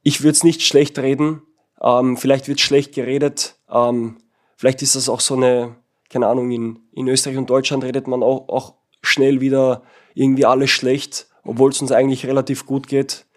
ich 0.04 0.21
würde 0.21 0.32
es 0.32 0.43
nicht 0.43 0.62
schlecht 0.62 1.00
reden. 1.00 1.41
Ähm, 1.82 2.17
vielleicht 2.17 2.47
wird 2.47 2.60
schlecht 2.60 2.93
geredet. 2.93 3.56
Ähm, 3.69 4.17
Vielleicht 4.58 4.82
ist 4.82 4.95
das 4.95 5.08
auch 5.08 5.19
so 5.19 5.36
eine, 5.36 5.76
keine 6.10 6.28
Ahnung, 6.28 6.50
in, 6.52 6.80
in 6.91 7.08
Österreich 7.08 7.38
und 7.38 7.50
Deutschland 7.50 7.84
redet 7.84 8.08
man 8.08 8.23
auch, 8.23 8.50
auch 8.50 8.73
schnell 9.04 9.39
wieder 9.39 9.84
irgendwie 10.15 10.45
alles 10.45 10.71
schlecht, 10.71 11.28
obwohl 11.43 11.69
es 11.69 11.80
uns 11.80 11.91
eigentlich 11.91 12.26
relativ 12.26 12.65
gut 12.65 12.88
geht. 12.88 13.28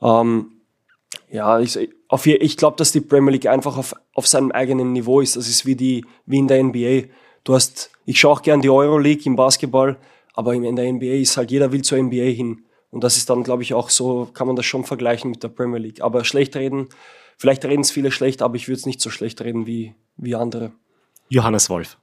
Ähm, 0.00 0.62
ja, 1.30 1.60
ich, 1.60 1.78
auf, 2.10 2.26
ich 2.26 2.56
glaube, 2.56 2.76
dass 2.76 2.90
die 2.90 3.00
Premier 3.00 3.30
League 3.30 3.46
einfach 3.46 3.76
auf, 3.76 3.94
auf 4.14 4.26
seinem 4.26 4.50
eigenen 4.50 4.92
Niveau 4.92 5.20
ist. 5.20 5.36
Das 5.36 5.48
ist 5.48 5.64
wie, 5.64 5.76
die, 5.76 6.04
wie 6.26 6.38
in 6.38 6.48
der 6.48 6.62
NBA. 6.62 7.08
Du 7.44 7.54
hast, 7.54 7.92
ich 8.04 8.18
schaue 8.18 8.32
auch 8.32 8.42
gern 8.42 8.60
die 8.60 8.68
Euroleague 8.68 9.24
im 9.26 9.36
Basketball, 9.36 9.96
aber 10.34 10.52
in 10.54 10.74
der 10.74 10.92
NBA 10.92 11.20
ist 11.20 11.36
halt 11.36 11.52
jeder 11.52 11.70
will 11.70 11.82
zur 11.82 12.02
NBA 12.02 12.24
hin. 12.24 12.64
Und 12.90 13.04
das 13.04 13.16
ist 13.16 13.30
dann, 13.30 13.44
glaube 13.44 13.62
ich, 13.62 13.74
auch 13.74 13.90
so, 13.90 14.28
kann 14.34 14.48
man 14.48 14.56
das 14.56 14.66
schon 14.66 14.84
vergleichen 14.84 15.30
mit 15.30 15.44
der 15.44 15.48
Premier 15.48 15.78
League. 15.78 16.02
Aber 16.02 16.24
schlecht 16.24 16.56
reden, 16.56 16.88
vielleicht 17.38 17.64
reden 17.64 17.82
es 17.82 17.92
viele 17.92 18.10
schlecht, 18.10 18.42
aber 18.42 18.56
ich 18.56 18.66
würde 18.66 18.80
es 18.80 18.86
nicht 18.86 19.00
so 19.00 19.08
schlecht 19.08 19.40
reden 19.40 19.68
wie, 19.68 19.94
wie 20.16 20.34
andere. 20.34 20.72
Johannes 21.28 21.70
Wolf. 21.70 21.96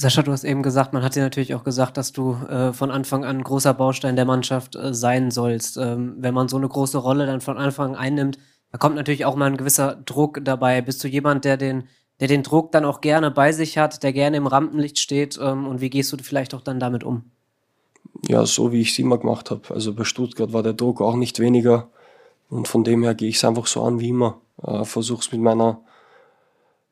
Sascha, 0.00 0.22
du 0.22 0.30
hast 0.30 0.44
eben 0.44 0.62
gesagt, 0.62 0.92
man 0.92 1.02
hat 1.02 1.16
dir 1.16 1.22
natürlich 1.22 1.56
auch 1.56 1.64
gesagt, 1.64 1.96
dass 1.96 2.12
du 2.12 2.34
äh, 2.48 2.72
von 2.72 2.92
Anfang 2.92 3.24
an 3.24 3.42
großer 3.42 3.74
Baustein 3.74 4.14
der 4.14 4.26
Mannschaft 4.26 4.76
äh, 4.76 4.94
sein 4.94 5.32
sollst. 5.32 5.76
Ähm, 5.76 6.14
wenn 6.18 6.34
man 6.34 6.46
so 6.46 6.56
eine 6.56 6.68
große 6.68 6.98
Rolle 6.98 7.26
dann 7.26 7.40
von 7.40 7.58
Anfang 7.58 7.96
an 7.96 7.96
einnimmt, 7.96 8.38
da 8.70 8.78
kommt 8.78 8.94
natürlich 8.94 9.24
auch 9.24 9.34
mal 9.34 9.46
ein 9.46 9.56
gewisser 9.56 9.96
Druck 9.96 10.40
dabei. 10.44 10.82
Bist 10.82 11.02
du 11.02 11.08
jemand, 11.08 11.44
der 11.44 11.56
den, 11.56 11.88
der 12.20 12.28
den 12.28 12.44
Druck 12.44 12.70
dann 12.70 12.84
auch 12.84 13.00
gerne 13.00 13.32
bei 13.32 13.50
sich 13.50 13.76
hat, 13.76 14.04
der 14.04 14.12
gerne 14.12 14.36
im 14.36 14.46
Rampenlicht 14.46 15.00
steht? 15.00 15.36
Ähm, 15.42 15.66
und 15.66 15.80
wie 15.80 15.90
gehst 15.90 16.12
du 16.12 16.16
vielleicht 16.18 16.54
auch 16.54 16.62
dann 16.62 16.78
damit 16.78 17.02
um? 17.02 17.32
Ja, 18.28 18.46
so 18.46 18.70
wie 18.70 18.82
ich 18.82 18.92
es 18.92 18.98
immer 19.00 19.18
gemacht 19.18 19.50
habe. 19.50 19.62
Also 19.74 19.92
bei 19.94 20.04
Stuttgart 20.04 20.52
war 20.52 20.62
der 20.62 20.74
Druck 20.74 21.00
auch 21.00 21.16
nicht 21.16 21.40
weniger. 21.40 21.88
Und 22.48 22.68
von 22.68 22.84
dem 22.84 23.02
her 23.02 23.16
gehe 23.16 23.30
ich 23.30 23.36
es 23.36 23.44
einfach 23.44 23.66
so 23.66 23.82
an 23.82 23.98
wie 23.98 24.10
immer. 24.10 24.40
Äh, 24.62 24.84
Versuche 24.84 25.22
es 25.22 25.32
mit 25.32 25.40
meiner 25.40 25.80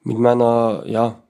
mit 0.03 0.19
meiner, 0.19 0.85
ja, 0.87 1.21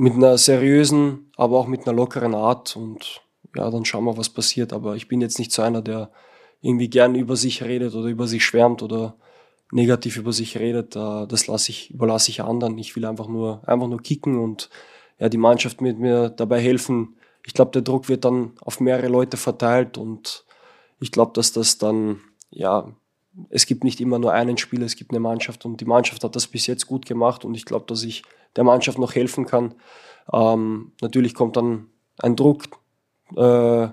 mit 0.00 0.14
einer 0.14 0.38
seriösen, 0.38 1.30
aber 1.36 1.58
auch 1.58 1.66
mit 1.66 1.86
einer 1.86 1.94
lockeren 1.94 2.34
Art 2.34 2.74
und 2.74 3.20
ja, 3.54 3.70
dann 3.70 3.84
schauen 3.84 4.06
wir, 4.06 4.16
was 4.16 4.30
passiert. 4.30 4.72
Aber 4.72 4.96
ich 4.96 5.08
bin 5.08 5.20
jetzt 5.20 5.38
nicht 5.38 5.52
so 5.52 5.60
einer, 5.60 5.82
der 5.82 6.10
irgendwie 6.62 6.88
gern 6.88 7.14
über 7.14 7.36
sich 7.36 7.62
redet 7.62 7.94
oder 7.94 8.08
über 8.08 8.26
sich 8.26 8.42
schwärmt 8.42 8.82
oder 8.82 9.16
negativ 9.72 10.16
über 10.16 10.32
sich 10.32 10.56
redet. 10.56 10.96
Das 10.96 11.46
lasse 11.48 11.70
ich, 11.70 11.90
überlasse 11.90 12.30
ich 12.30 12.42
anderen. 12.42 12.78
Ich 12.78 12.96
will 12.96 13.04
einfach 13.04 13.28
nur, 13.28 13.60
einfach 13.68 13.88
nur 13.88 14.00
kicken 14.00 14.38
und 14.38 14.70
ja, 15.18 15.28
die 15.28 15.36
Mannschaft 15.36 15.82
mit 15.82 15.98
mir 15.98 16.30
dabei 16.30 16.60
helfen. 16.60 17.16
Ich 17.44 17.52
glaube, 17.52 17.72
der 17.72 17.82
Druck 17.82 18.08
wird 18.08 18.24
dann 18.24 18.52
auf 18.62 18.80
mehrere 18.80 19.08
Leute 19.08 19.36
verteilt 19.36 19.98
und 19.98 20.46
ich 20.98 21.12
glaube, 21.12 21.32
dass 21.34 21.52
das 21.52 21.76
dann, 21.76 22.20
ja, 22.50 22.90
es 23.50 23.66
gibt 23.66 23.84
nicht 23.84 24.00
immer 24.00 24.18
nur 24.18 24.32
einen 24.32 24.56
Spieler, 24.56 24.86
es 24.86 24.96
gibt 24.96 25.10
eine 25.10 25.20
Mannschaft 25.20 25.66
und 25.66 25.78
die 25.78 25.84
Mannschaft 25.84 26.24
hat 26.24 26.36
das 26.36 26.46
bis 26.46 26.66
jetzt 26.66 26.86
gut 26.86 27.04
gemacht 27.04 27.44
und 27.44 27.54
ich 27.54 27.66
glaube, 27.66 27.84
dass 27.86 28.02
ich 28.02 28.22
der 28.56 28.64
Mannschaft 28.64 28.98
noch 28.98 29.14
helfen 29.14 29.46
kann. 29.46 29.74
Ähm, 30.32 30.92
natürlich 31.00 31.34
kommt 31.34 31.56
dann 31.56 31.88
ein 32.18 32.36
Druck, 32.36 32.64
äh, 33.36 33.88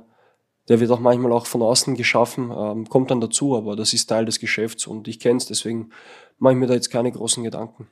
der 0.69 0.81
wird 0.81 0.91
auch 0.91 0.99
manchmal 0.99 1.31
auch 1.31 1.45
von 1.45 1.61
außen 1.61 1.95
geschaffen, 1.95 2.51
ähm, 2.55 2.89
kommt 2.89 3.09
dann 3.11 3.21
dazu, 3.21 3.55
aber 3.55 3.75
das 3.75 3.93
ist 3.93 4.07
Teil 4.07 4.25
des 4.25 4.39
Geschäfts 4.39 4.85
und 4.87 5.07
ich 5.07 5.19
kenne 5.19 5.37
es, 5.37 5.45
deswegen 5.45 5.91
mache 6.37 6.53
ich 6.53 6.59
mir 6.59 6.67
da 6.67 6.73
jetzt 6.73 6.89
keine 6.89 7.11
großen 7.11 7.43
Gedanken. 7.43 7.87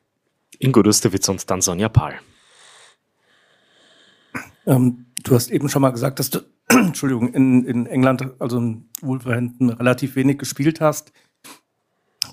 Ingo 0.60 0.84
Dustewitz 0.84 1.28
und 1.30 1.50
dann 1.50 1.62
Sonja 1.62 1.90
Pahl. 1.90 2.16
Ähm, 4.66 5.06
du 5.24 5.36
hast 5.36 5.52
eben 5.52 5.70
schon 5.70 5.82
mal 5.82 5.92
gesagt, 5.92 6.20
dass 6.20 6.30
du 6.30 6.40
Entschuldigung, 6.70 7.34
in, 7.34 7.66
in 7.66 7.86
England, 7.86 8.34
also 8.40 8.58
in 8.58 8.90
Wolverhampton, 9.02 9.70
relativ 9.70 10.16
wenig 10.16 10.40
gespielt 10.40 10.82
hast. 10.82 11.14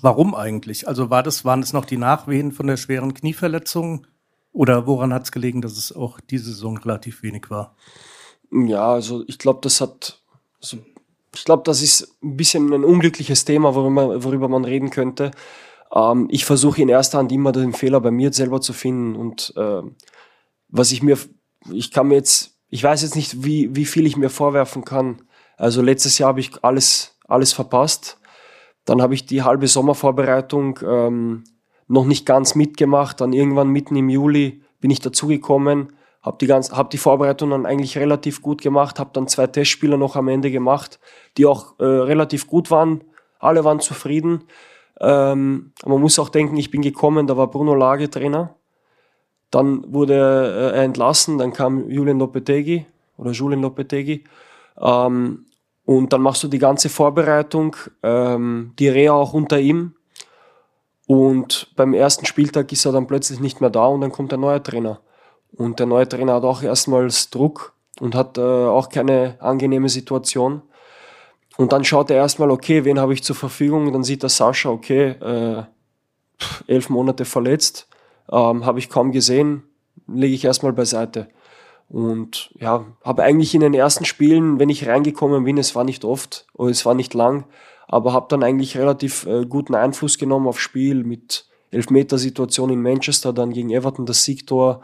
Warum 0.01 0.35
eigentlich? 0.35 0.87
Also 0.87 1.09
war 1.09 1.23
das, 1.23 1.45
waren 1.45 1.61
es 1.61 1.71
noch 1.71 1.85
die 1.85 1.97
Nachwehen 1.97 2.51
von 2.51 2.67
der 2.67 2.77
schweren 2.77 3.13
Knieverletzung? 3.13 4.07
Oder 4.53 4.85
woran 4.85 5.13
hat 5.13 5.23
es 5.23 5.31
gelegen, 5.31 5.61
dass 5.61 5.77
es 5.77 5.93
auch 5.93 6.19
diese 6.19 6.45
Saison 6.45 6.77
relativ 6.77 7.23
wenig 7.23 7.49
war? 7.49 7.75
Ja, 8.51 8.93
also 8.93 9.23
ich 9.27 9.39
glaube, 9.39 9.59
das 9.63 9.81
hat, 9.81 10.21
also 10.61 10.77
ich 11.35 11.43
glaube, 11.43 11.63
das 11.65 11.81
ist 11.81 12.15
ein 12.23 12.37
bisschen 12.37 12.71
ein 12.71 12.83
unglückliches 12.83 13.45
Thema, 13.45 13.73
worüber, 13.73 14.23
worüber 14.23 14.47
man 14.47 14.63
reden 14.63 14.91
könnte. 14.91 15.31
Ähm, 15.93 16.27
ich 16.29 16.45
versuche 16.45 16.83
in 16.83 16.89
erster 16.89 17.17
Hand 17.17 17.31
immer 17.31 17.51
den 17.51 17.73
Fehler 17.73 17.99
bei 17.99 18.11
mir 18.11 18.31
selber 18.31 18.61
zu 18.61 18.73
finden 18.73 19.15
und 19.15 19.53
äh, 19.57 19.81
was 20.69 20.91
ich 20.91 21.01
mir, 21.01 21.17
ich 21.71 21.91
kann 21.91 22.07
mir 22.07 22.15
jetzt, 22.15 22.55
ich 22.69 22.83
weiß 22.83 23.01
jetzt 23.01 23.15
nicht, 23.15 23.43
wie, 23.43 23.75
wie 23.75 23.85
viel 23.85 24.05
ich 24.05 24.17
mir 24.17 24.29
vorwerfen 24.29 24.85
kann. 24.85 25.23
Also 25.57 25.81
letztes 25.81 26.19
Jahr 26.19 26.29
habe 26.29 26.39
ich 26.39 26.63
alles, 26.63 27.17
alles 27.27 27.53
verpasst. 27.53 28.19
Dann 28.85 29.01
habe 29.01 29.13
ich 29.13 29.25
die 29.25 29.43
halbe 29.43 29.67
Sommervorbereitung 29.67 30.79
ähm, 30.85 31.43
noch 31.87 32.05
nicht 32.05 32.25
ganz 32.25 32.55
mitgemacht. 32.55 33.21
Dann 33.21 33.33
irgendwann 33.33 33.69
mitten 33.69 33.95
im 33.95 34.09
Juli 34.09 34.61
bin 34.79 34.91
ich 34.91 34.99
dazugekommen, 34.99 35.93
habe 36.21 36.37
die, 36.39 36.51
hab 36.51 36.89
die 36.89 36.97
Vorbereitung 36.97 37.49
dann 37.49 37.65
eigentlich 37.65 37.97
relativ 37.97 38.41
gut 38.41 38.61
gemacht, 38.61 38.99
habe 38.99 39.11
dann 39.13 39.27
zwei 39.27 39.47
Testspieler 39.47 39.97
noch 39.97 40.15
am 40.15 40.27
Ende 40.27 40.51
gemacht, 40.51 40.99
die 41.37 41.45
auch 41.45 41.79
äh, 41.79 41.85
relativ 41.85 42.47
gut 42.47 42.71
waren. 42.71 43.03
Alle 43.39 43.63
waren 43.63 43.79
zufrieden. 43.79 44.43
Ähm, 44.99 45.73
man 45.85 46.01
muss 46.01 46.19
auch 46.19 46.29
denken, 46.29 46.57
ich 46.57 46.71
bin 46.71 46.81
gekommen, 46.81 47.27
da 47.27 47.35
war 47.35 47.47
Bruno 47.47 47.75
Lage 47.75 48.09
Trainer. 48.09 48.55
Dann 49.51 49.93
wurde 49.93 50.13
äh, 50.13 50.77
er 50.77 50.83
entlassen, 50.83 51.37
dann 51.37 51.53
kam 51.53 51.89
Julian 51.89 52.19
Lopetegui 52.19 52.85
oder 53.17 53.31
Julian 53.31 53.61
Lopetegui. 53.61 54.23
Ähm, 54.79 55.45
und 55.85 56.13
dann 56.13 56.21
machst 56.21 56.43
du 56.43 56.47
die 56.47 56.59
ganze 56.59 56.89
Vorbereitung, 56.89 57.75
ähm, 58.01 58.73
die 58.79 58.87
Reha 58.87 59.13
auch 59.13 59.33
unter 59.33 59.59
ihm. 59.59 59.95
Und 61.07 61.71
beim 61.75 61.93
ersten 61.93 62.25
Spieltag 62.25 62.71
ist 62.71 62.85
er 62.85 62.91
dann 62.91 63.07
plötzlich 63.07 63.39
nicht 63.39 63.61
mehr 63.61 63.69
da 63.69 63.85
und 63.87 64.01
dann 64.01 64.11
kommt 64.11 64.31
der 64.31 64.39
neue 64.39 64.63
Trainer. 64.63 65.01
Und 65.51 65.79
der 65.79 65.85
neue 65.85 66.07
Trainer 66.07 66.35
hat 66.35 66.43
auch 66.43 66.63
erstmals 66.63 67.29
Druck 67.29 67.73
und 67.99 68.15
hat 68.15 68.37
äh, 68.37 68.41
auch 68.41 68.89
keine 68.89 69.37
angenehme 69.39 69.89
Situation. 69.89 70.61
Und 71.57 71.71
dann 71.71 71.83
schaut 71.83 72.09
er 72.09 72.17
erstmal, 72.17 72.49
okay, 72.49 72.83
wen 72.85 72.99
habe 72.99 73.13
ich 73.13 73.23
zur 73.23 73.35
Verfügung? 73.35 73.91
Dann 73.93 74.03
sieht 74.03 74.23
der 74.23 74.29
Sascha, 74.29 74.69
okay, 74.69 75.09
äh, 75.09 75.63
elf 76.67 76.89
Monate 76.89 77.25
verletzt, 77.25 77.87
ähm, 78.31 78.65
habe 78.65 78.79
ich 78.79 78.89
kaum 78.89 79.11
gesehen, 79.11 79.63
lege 80.07 80.33
ich 80.33 80.45
erstmal 80.45 80.73
beiseite. 80.73 81.27
Und 81.89 82.51
ja, 82.59 82.85
habe 83.03 83.23
eigentlich 83.23 83.53
in 83.53 83.61
den 83.61 83.73
ersten 83.73 84.05
Spielen, 84.05 84.57
wenn 84.57 84.69
ich 84.69 84.87
reingekommen 84.87 85.43
bin, 85.43 85.57
es 85.57 85.75
war 85.75 85.83
nicht 85.83 86.05
oft 86.05 86.47
oder 86.53 86.71
es 86.71 86.85
war 86.85 86.95
nicht 86.95 87.13
lang, 87.13 87.45
aber 87.87 88.13
habe 88.13 88.27
dann 88.29 88.43
eigentlich 88.43 88.77
relativ 88.77 89.25
äh, 89.25 89.45
guten 89.45 89.75
Einfluss 89.75 90.17
genommen 90.17 90.47
aufs 90.47 90.61
Spiel 90.61 91.03
mit 91.03 91.45
Elfmetersituation 91.71 92.69
in 92.69 92.81
Manchester, 92.81 93.33
dann 93.33 93.51
gegen 93.51 93.71
Everton 93.71 94.05
das 94.05 94.23
Siegtor. 94.23 94.81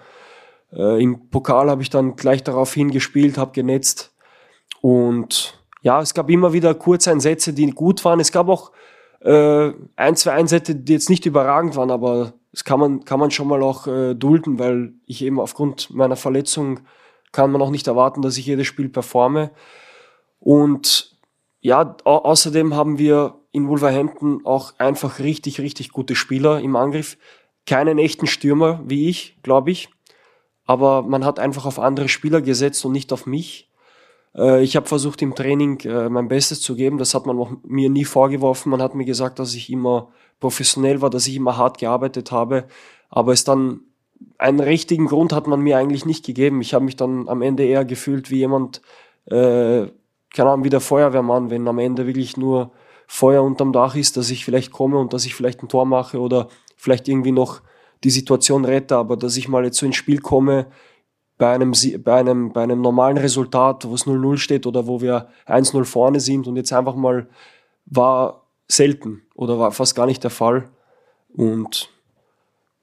Äh, 0.74 1.02
Im 1.02 1.30
Pokal 1.30 1.70
habe 1.70 1.82
ich 1.82 1.90
dann 1.90 2.16
gleich 2.16 2.44
darauf 2.44 2.74
hingespielt, 2.74 3.38
habe 3.38 3.52
genetzt. 3.52 4.14
Und 4.82 5.60
ja, 5.82 6.02
es 6.02 6.14
gab 6.14 6.30
immer 6.30 6.54
wieder 6.54 6.74
Kurzeinsätze, 6.74 7.54
die 7.54 7.70
gut 7.72 8.04
waren. 8.06 8.20
Es 8.20 8.32
gab 8.32 8.50
auch 8.50 8.72
äh, 9.22 9.72
ein, 9.96 10.16
zwei 10.16 10.34
Einsätze, 10.34 10.76
die 10.76 10.94
jetzt 10.94 11.10
nicht 11.10 11.26
überragend 11.26 11.76
waren, 11.76 11.92
aber 11.92 12.34
das 12.52 12.64
kann 12.64 12.80
man, 12.80 13.06
kann 13.06 13.20
man 13.20 13.32
schon 13.32 13.48
mal 13.48 13.62
auch 13.62 13.88
äh, 13.88 14.16
dulden, 14.16 14.60
weil 14.60 14.94
ich 15.06 15.24
eben 15.24 15.40
aufgrund 15.40 15.92
meiner 15.92 16.16
Verletzung 16.16 16.82
kann 17.32 17.52
man 17.52 17.62
auch 17.62 17.70
nicht 17.70 17.88
erwarten, 17.88 18.22
dass 18.22 18.38
ich 18.38 18.46
jedes 18.46 18.68
Spiel 18.68 18.90
performe. 18.90 19.52
Und 20.40 21.19
ja, 21.62 21.96
au 22.04 22.18
außerdem 22.18 22.76
haben 22.76 22.98
wir 22.98 23.36
in 23.52 23.68
Wolverhampton 23.68 24.46
auch 24.46 24.74
einfach 24.78 25.20
richtig, 25.20 25.60
richtig 25.60 25.92
gute 25.92 26.16
Spieler 26.16 26.60
im 26.60 26.76
Angriff. 26.76 27.18
Keinen 27.66 27.98
echten 27.98 28.28
Stürmer 28.28 28.82
wie 28.86 29.10
ich, 29.10 29.38
glaube 29.44 29.72
ich. 29.72 29.90
Aber 30.66 31.02
man 31.02 31.26
hat 31.26 31.40
einfach 31.40 31.66
auf 31.66 31.80
andere 31.80 32.10
Spieler 32.10 32.42
gesetzt 32.42 32.86
und 32.86 32.92
nicht 32.92 33.12
auf 33.12 33.26
mich. 33.26 33.70
Äh, 34.36 34.64
ich 34.64 34.76
habe 34.76 34.88
versucht 34.88 35.22
im 35.22 35.36
Training 35.36 35.80
äh, 35.82 36.10
mein 36.10 36.28
Bestes 36.28 36.62
zu 36.62 36.76
geben. 36.76 36.98
Das 36.98 37.14
hat 37.14 37.26
man 37.26 37.40
auch 37.40 37.52
mir 37.64 37.90
nie 37.90 38.06
vorgeworfen. 38.06 38.70
Man 38.70 38.82
hat 38.82 38.96
mir 38.96 39.06
gesagt, 39.06 39.40
dass 39.40 39.56
ich 39.56 39.70
immer 39.72 40.10
professionell 40.40 41.02
war, 41.02 41.10
dass 41.10 41.28
ich 41.28 41.36
immer 41.36 41.58
hart 41.58 41.80
gearbeitet 41.80 42.32
habe. 42.32 42.68
Aber 43.10 43.34
es 43.34 43.44
dann 43.44 43.82
einen 44.38 44.60
richtigen 44.60 45.08
Grund 45.08 45.34
hat 45.34 45.48
man 45.48 45.62
mir 45.62 45.78
eigentlich 45.78 46.06
nicht 46.06 46.26
gegeben. 46.26 46.62
Ich 46.62 46.74
habe 46.74 46.86
mich 46.86 46.96
dann 46.96 47.28
am 47.28 47.42
Ende 47.42 47.66
eher 47.66 47.86
gefühlt 47.86 48.30
wie 48.30 48.38
jemand, 48.38 48.82
äh, 49.26 49.88
keine 50.34 50.50
Ahnung, 50.50 50.66
wie 50.66 50.70
der 50.70 50.82
Feuerwehrmann, 50.82 51.50
wenn 51.50 51.68
am 51.68 51.80
Ende 51.80 52.06
wirklich 52.06 52.38
nur 52.38 52.72
Feuer 53.08 53.44
unterm 53.44 53.74
Dach 53.74 53.96
ist, 53.96 54.18
dass 54.18 54.30
ich 54.30 54.46
vielleicht 54.46 54.72
komme 54.72 54.98
und 54.98 55.14
dass 55.14 55.26
ich 55.26 55.36
vielleicht 55.36 55.64
ein 55.64 55.70
Tor 55.70 55.86
mache 55.86 56.20
oder 56.20 56.48
vielleicht 56.76 57.08
irgendwie 57.08 57.32
noch 57.32 57.62
die 58.04 58.12
Situation 58.12 58.66
rette, 58.66 58.96
aber 58.96 59.18
dass 59.18 59.36
ich 59.36 59.48
mal 59.48 59.66
jetzt 59.66 59.78
so 59.78 59.86
ins 59.86 59.96
Spiel 59.96 60.20
komme 60.20 60.68
bei 61.38 61.54
einem, 61.54 61.74
bei 62.04 62.16
einem, 62.20 62.54
bei 62.54 62.64
einem 62.64 62.82
normalen 62.82 63.18
Resultat, 63.18 63.88
wo 63.88 63.96
es 63.96 64.06
0-0 64.06 64.38
steht 64.38 64.68
oder 64.68 64.88
wo 64.88 65.02
wir 65.02 65.30
1-0 65.48 65.86
vorne 65.86 66.20
sind 66.20 66.48
und 66.48 66.56
jetzt 66.56 66.72
einfach 66.72 66.96
mal 66.96 67.28
war 67.86 68.44
selten 68.68 69.24
oder 69.36 69.58
war 69.58 69.72
fast 69.72 69.96
gar 69.96 70.06
nicht 70.06 70.24
der 70.24 70.32
Fall. 70.32 70.70
Und, 71.34 71.90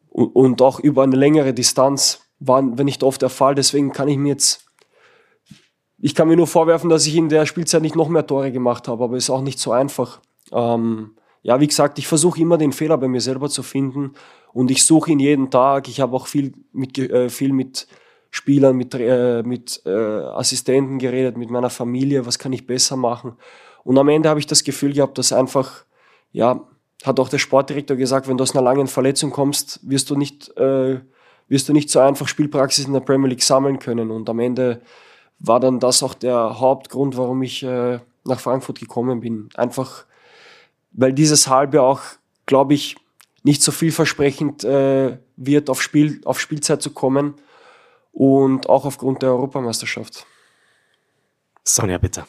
und 0.08 0.62
auch 0.62 0.80
über 0.80 1.02
eine 1.02 1.16
längere 1.16 1.54
Distanz 1.54 2.26
war, 2.38 2.62
nicht 2.62 3.02
oft 3.02 3.22
der 3.22 3.28
Fall. 3.28 3.54
Deswegen 3.54 3.92
kann 3.92 4.08
ich 4.08 4.16
mir 4.16 4.30
jetzt, 4.30 4.65
ich 6.06 6.14
kann 6.14 6.28
mir 6.28 6.36
nur 6.36 6.46
vorwerfen, 6.46 6.88
dass 6.88 7.04
ich 7.04 7.16
in 7.16 7.28
der 7.28 7.46
Spielzeit 7.46 7.82
nicht 7.82 7.96
noch 7.96 8.08
mehr 8.08 8.24
Tore 8.24 8.52
gemacht 8.52 8.86
habe, 8.86 9.02
aber 9.02 9.16
ist 9.16 9.28
auch 9.28 9.42
nicht 9.42 9.58
so 9.58 9.72
einfach. 9.72 10.20
Ähm, 10.52 11.16
ja, 11.42 11.58
wie 11.58 11.66
gesagt, 11.66 11.98
ich 11.98 12.06
versuche 12.06 12.40
immer 12.40 12.58
den 12.58 12.70
Fehler 12.70 12.96
bei 12.96 13.08
mir 13.08 13.20
selber 13.20 13.48
zu 13.48 13.64
finden 13.64 14.12
und 14.52 14.70
ich 14.70 14.84
suche 14.86 15.10
ihn 15.10 15.18
jeden 15.18 15.50
Tag. 15.50 15.88
Ich 15.88 16.00
habe 16.00 16.14
auch 16.14 16.28
viel 16.28 16.52
mit, 16.70 16.96
äh, 16.96 17.28
viel 17.28 17.52
mit 17.52 17.88
Spielern, 18.30 18.76
mit, 18.76 18.94
äh, 18.94 19.42
mit 19.42 19.82
äh, 19.84 19.90
Assistenten 19.90 21.00
geredet, 21.00 21.36
mit 21.36 21.50
meiner 21.50 21.70
Familie, 21.70 22.24
was 22.24 22.38
kann 22.38 22.52
ich 22.52 22.68
besser 22.68 22.96
machen. 22.96 23.32
Und 23.82 23.98
am 23.98 24.08
Ende 24.08 24.28
habe 24.28 24.38
ich 24.38 24.46
das 24.46 24.62
Gefühl 24.62 24.92
gehabt, 24.92 25.18
dass 25.18 25.32
einfach, 25.32 25.86
ja, 26.30 26.68
hat 27.02 27.18
auch 27.18 27.28
der 27.28 27.38
Sportdirektor 27.38 27.96
gesagt, 27.96 28.28
wenn 28.28 28.36
du 28.36 28.42
aus 28.42 28.54
einer 28.54 28.62
langen 28.62 28.86
Verletzung 28.86 29.32
kommst, 29.32 29.80
wirst 29.82 30.08
du 30.10 30.14
nicht, 30.14 30.56
äh, 30.56 31.00
wirst 31.48 31.68
du 31.68 31.72
nicht 31.72 31.90
so 31.90 31.98
einfach 31.98 32.28
Spielpraxis 32.28 32.86
in 32.86 32.92
der 32.92 33.00
Premier 33.00 33.30
League 33.30 33.42
sammeln 33.42 33.80
können. 33.80 34.12
Und 34.12 34.30
am 34.30 34.38
Ende 34.38 34.82
war 35.38 35.60
dann 35.60 35.80
das 35.80 36.02
auch 36.02 36.14
der 36.14 36.60
Hauptgrund, 36.60 37.16
warum 37.16 37.42
ich 37.42 37.62
äh, 37.62 38.00
nach 38.24 38.40
Frankfurt 38.40 38.78
gekommen 38.78 39.20
bin. 39.20 39.48
Einfach, 39.54 40.04
weil 40.92 41.12
dieses 41.12 41.48
halbe 41.48 41.82
auch, 41.82 42.00
glaube 42.46 42.74
ich, 42.74 42.96
nicht 43.42 43.62
so 43.62 43.70
vielversprechend 43.70 44.64
äh, 44.64 45.18
wird, 45.36 45.70
auf, 45.70 45.80
Spiel, 45.82 46.20
auf 46.24 46.40
Spielzeit 46.40 46.82
zu 46.82 46.90
kommen 46.90 47.34
und 48.12 48.68
auch 48.68 48.84
aufgrund 48.84 49.22
der 49.22 49.30
Europameisterschaft. 49.30 50.26
Sonja, 51.62 51.98
bitte. 51.98 52.26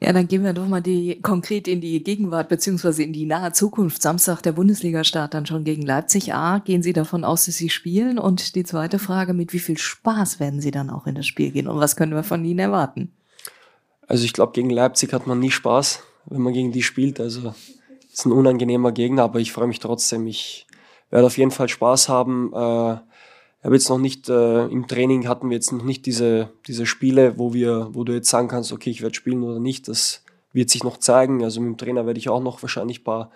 Ja, 0.00 0.12
dann 0.12 0.28
gehen 0.28 0.44
wir 0.44 0.52
doch 0.52 0.66
mal 0.66 0.82
die, 0.82 1.20
konkret 1.22 1.66
in 1.66 1.80
die 1.80 2.02
Gegenwart 2.02 2.48
beziehungsweise 2.48 3.02
in 3.02 3.12
die 3.12 3.26
nahe 3.26 3.52
Zukunft. 3.52 4.02
Samstag 4.02 4.42
der 4.42 4.52
Bundesliga-Start 4.52 5.32
dann 5.32 5.46
schon 5.46 5.64
gegen 5.64 5.82
Leipzig. 5.82 6.34
A, 6.34 6.58
gehen 6.58 6.82
Sie 6.82 6.92
davon 6.92 7.24
aus, 7.24 7.46
dass 7.46 7.56
Sie 7.56 7.70
spielen? 7.70 8.18
Und 8.18 8.54
die 8.54 8.64
zweite 8.64 8.98
Frage, 8.98 9.32
mit 9.32 9.52
wie 9.52 9.60
viel 9.60 9.78
Spaß 9.78 10.40
werden 10.40 10.60
Sie 10.60 10.72
dann 10.72 10.90
auch 10.90 11.06
in 11.06 11.14
das 11.14 11.26
Spiel 11.26 11.52
gehen? 11.52 11.68
Und 11.68 11.78
was 11.78 11.96
können 11.96 12.12
wir 12.12 12.22
von 12.22 12.44
Ihnen 12.44 12.58
erwarten? 12.58 13.12
Also 14.06 14.24
ich 14.24 14.32
glaube, 14.32 14.52
gegen 14.52 14.70
Leipzig 14.70 15.12
hat 15.12 15.26
man 15.26 15.38
nie 15.38 15.50
Spaß, 15.50 16.02
wenn 16.26 16.42
man 16.42 16.52
gegen 16.52 16.72
die 16.72 16.82
spielt. 16.82 17.20
Also 17.20 17.54
es 18.12 18.18
ist 18.18 18.26
ein 18.26 18.32
unangenehmer 18.32 18.92
Gegner, 18.92 19.22
aber 19.22 19.40
ich 19.40 19.52
freue 19.52 19.68
mich 19.68 19.80
trotzdem. 19.80 20.26
Ich 20.26 20.66
werde 21.10 21.26
auf 21.26 21.38
jeden 21.38 21.50
Fall 21.50 21.68
Spaß 21.68 22.08
haben. 22.08 22.52
Äh, 22.52 22.96
habe 23.64 23.74
jetzt 23.74 23.88
noch 23.88 23.98
nicht, 23.98 24.28
äh, 24.28 24.66
im 24.66 24.86
Training 24.86 25.26
hatten 25.26 25.48
wir 25.48 25.56
jetzt 25.56 25.72
noch 25.72 25.82
nicht 25.82 26.06
diese, 26.06 26.50
diese 26.66 26.86
Spiele, 26.86 27.38
wo 27.38 27.54
wir, 27.54 27.88
wo 27.92 28.04
du 28.04 28.12
jetzt 28.12 28.28
sagen 28.28 28.48
kannst, 28.48 28.72
okay, 28.72 28.90
ich 28.90 29.02
werde 29.02 29.14
spielen 29.14 29.42
oder 29.42 29.58
nicht. 29.58 29.88
Das 29.88 30.22
wird 30.52 30.70
sich 30.70 30.84
noch 30.84 30.98
zeigen. 30.98 31.42
Also 31.42 31.60
mit 31.60 31.68
dem 31.68 31.78
Trainer 31.78 32.06
werde 32.06 32.18
ich 32.18 32.28
auch 32.28 32.42
noch 32.42 32.62
wahrscheinlich 32.62 33.00
ein 33.00 33.04
paar 33.04 33.30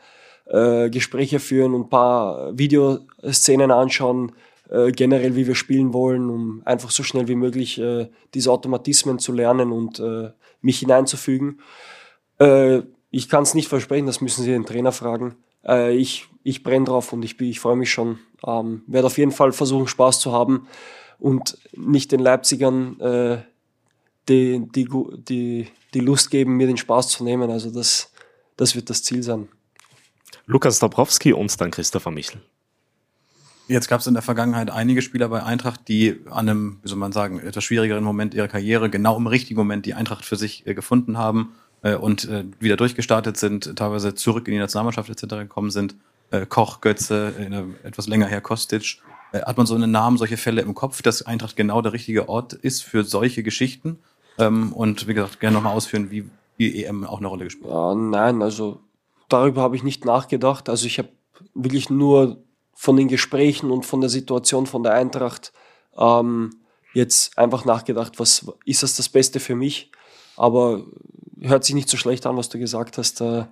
äh, 0.47 0.91
Gespräche 0.91 1.41
führen 1.41 1.75
und 1.75 1.87
ein 1.87 1.91
paar 1.91 2.57
Videoszenen 2.57 3.71
anschauen, 3.71 4.33
äh, 4.71 4.93
generell 4.93 5.35
wie 5.35 5.47
wir 5.47 5.55
spielen 5.55 5.93
wollen, 5.93 6.29
um 6.31 6.63
einfach 6.65 6.91
so 6.91 7.03
schnell 7.03 7.29
wie 7.29 7.35
möglich 7.35 7.79
äh, 7.79 8.09
diese 8.35 8.53
Automatismen 8.53 9.19
zu 9.19 9.33
lernen 9.33 9.73
und 9.73 9.99
äh, 9.99 10.31
mich 10.61 10.79
hineinzufügen. 10.79 11.61
Äh, 12.39 12.83
ich 13.11 13.31
kann 13.31 13.45
es 13.45 13.55
nicht 13.55 13.69
versprechen, 13.69 14.07
das 14.07 14.21
müssen 14.21 14.45
Sie 14.45 14.51
den 14.51 14.67
Trainer 14.67 14.93
fragen. 14.93 15.37
Ich 15.93 16.29
ich 16.49 16.63
brenne 16.63 16.87
drauf 16.87 17.13
und 17.13 17.23
ich, 17.25 17.39
ich 17.41 17.61
freue 17.61 17.77
mich 17.77 17.91
schon. 17.91 18.19
Ähm, 18.47 18.83
werde 18.87 19.07
auf 19.07 19.19
jeden 19.19 19.33
Fall 19.33 19.53
versuchen, 19.53 19.89
Spaß 19.89 20.21
zu 20.21 20.33
haben 20.33 20.69
und 21.19 21.59
nicht 21.77 22.13
den 22.13 22.21
Leipzigern 22.21 23.01
äh, 23.01 23.39
die, 24.29 24.69
die, 24.75 24.89
die, 25.29 25.69
die 25.95 26.01
Lust 26.01 26.31
geben, 26.31 26.57
mir 26.57 26.67
den 26.67 26.77
Spaß 26.77 27.09
zu 27.09 27.25
nehmen. 27.25 27.51
Also 27.51 27.71
das, 27.71 28.13
das 28.57 28.75
wird 28.75 28.91
das 28.91 29.03
Ziel 29.03 29.23
sein. 29.23 29.49
Lukas 30.47 30.79
Dabrowski 30.79 31.33
und 31.33 31.61
dann 31.61 31.71
Christopher 31.71 32.11
Michel. 32.11 32.41
Jetzt 33.69 33.89
gab 33.89 34.01
es 34.01 34.07
in 34.07 34.15
der 34.15 34.23
Vergangenheit 34.23 34.71
einige 34.71 35.03
Spieler 35.03 35.29
bei 35.29 35.43
Eintracht, 35.43 35.89
die 35.89 36.21
an 36.31 36.49
einem, 36.49 36.79
wie 36.83 36.89
soll 36.89 36.97
man 36.97 37.13
sagen, 37.13 37.39
etwas 37.39 37.65
schwierigeren 37.65 38.03
Moment 38.03 38.33
ihrer 38.33 38.49
Karriere 38.49 38.89
genau 38.89 39.17
im 39.19 39.27
richtigen 39.27 39.59
Moment 39.59 39.85
die 39.85 39.93
Eintracht 39.93 40.25
für 40.25 40.37
sich 40.37 40.67
äh, 40.67 40.73
gefunden 40.73 41.19
haben 41.19 41.53
äh, 41.83 41.95
und 41.95 42.25
äh, 42.29 42.45
wieder 42.61 42.79
durchgestartet 42.79 43.37
sind, 43.37 43.77
teilweise 43.77 44.15
zurück 44.15 44.49
in 44.49 44.55
die 44.55 44.59
Nationalmannschaft 44.59 45.11
etc. 45.11 45.41
gekommen 45.41 45.71
sind. 45.71 45.97
Äh, 46.31 46.47
Koch, 46.47 46.81
Götze, 46.81 47.35
äh, 47.39 47.87
etwas 47.87 48.07
länger 48.07 48.27
her 48.27 48.41
Kostic. 48.41 49.01
Äh, 49.33 49.41
hat 49.43 49.57
man 49.57 49.67
so 49.67 49.75
einen 49.75 49.91
Namen, 49.91 50.19
solche 50.19 50.37
Fälle 50.37 50.63
im 50.63 50.75
Kopf, 50.75 51.03
dass 51.03 51.23
Eintracht 51.23 51.57
genau 51.57 51.81
der 51.83 51.93
richtige 51.93 52.29
Ort 52.29 52.53
ist 52.53 52.83
für 52.83 53.05
solche 53.05 53.43
Geschichten? 53.43 53.99
Ähm, 54.39 54.73
und 54.73 55.09
wie 55.09 55.15
gesagt, 55.15 55.41
gerne 55.41 55.57
nochmal 55.57 55.75
ausführen, 55.75 56.11
wie 56.11 56.29
die 56.59 56.85
EM 56.85 57.05
auch 57.05 57.19
eine 57.19 57.29
Rolle 57.29 57.45
gespielt 57.45 57.67
hat. 57.67 57.73
Ja, 57.73 57.95
nein, 57.95 58.43
also 58.43 58.81
darüber 59.29 59.63
habe 59.63 59.77
ich 59.77 59.83
nicht 59.83 60.05
nachgedacht. 60.05 60.69
Also 60.69 60.87
ich 60.87 60.99
habe 60.99 61.09
wirklich 61.55 61.91
nur 61.91 62.43
von 62.75 62.97
den 62.97 63.09
Gesprächen 63.09 63.71
und 63.71 63.87
von 63.87 64.01
der 64.01 64.11
Situation 64.11 64.67
von 64.67 64.83
der 64.83 64.95
Eintracht 64.95 65.53
ähm, 65.97 66.51
jetzt 66.95 67.37
einfach 67.39 67.65
nachgedacht, 67.65 68.19
was 68.19 68.47
ist 68.65 68.83
das 68.83 68.97
das 68.97 69.09
Beste 69.09 69.41
für 69.41 69.55
mich? 69.55 69.91
Aber 70.37 70.85
hört 71.41 71.65
sich 71.65 71.75
nicht 71.75 71.89
so 71.89 71.97
schlecht 71.97 72.27
an, 72.27 72.37
was 72.37 72.49
du 72.49 72.59
gesagt 72.59 72.99
hast. 72.99 73.21
Äh, 73.21 73.47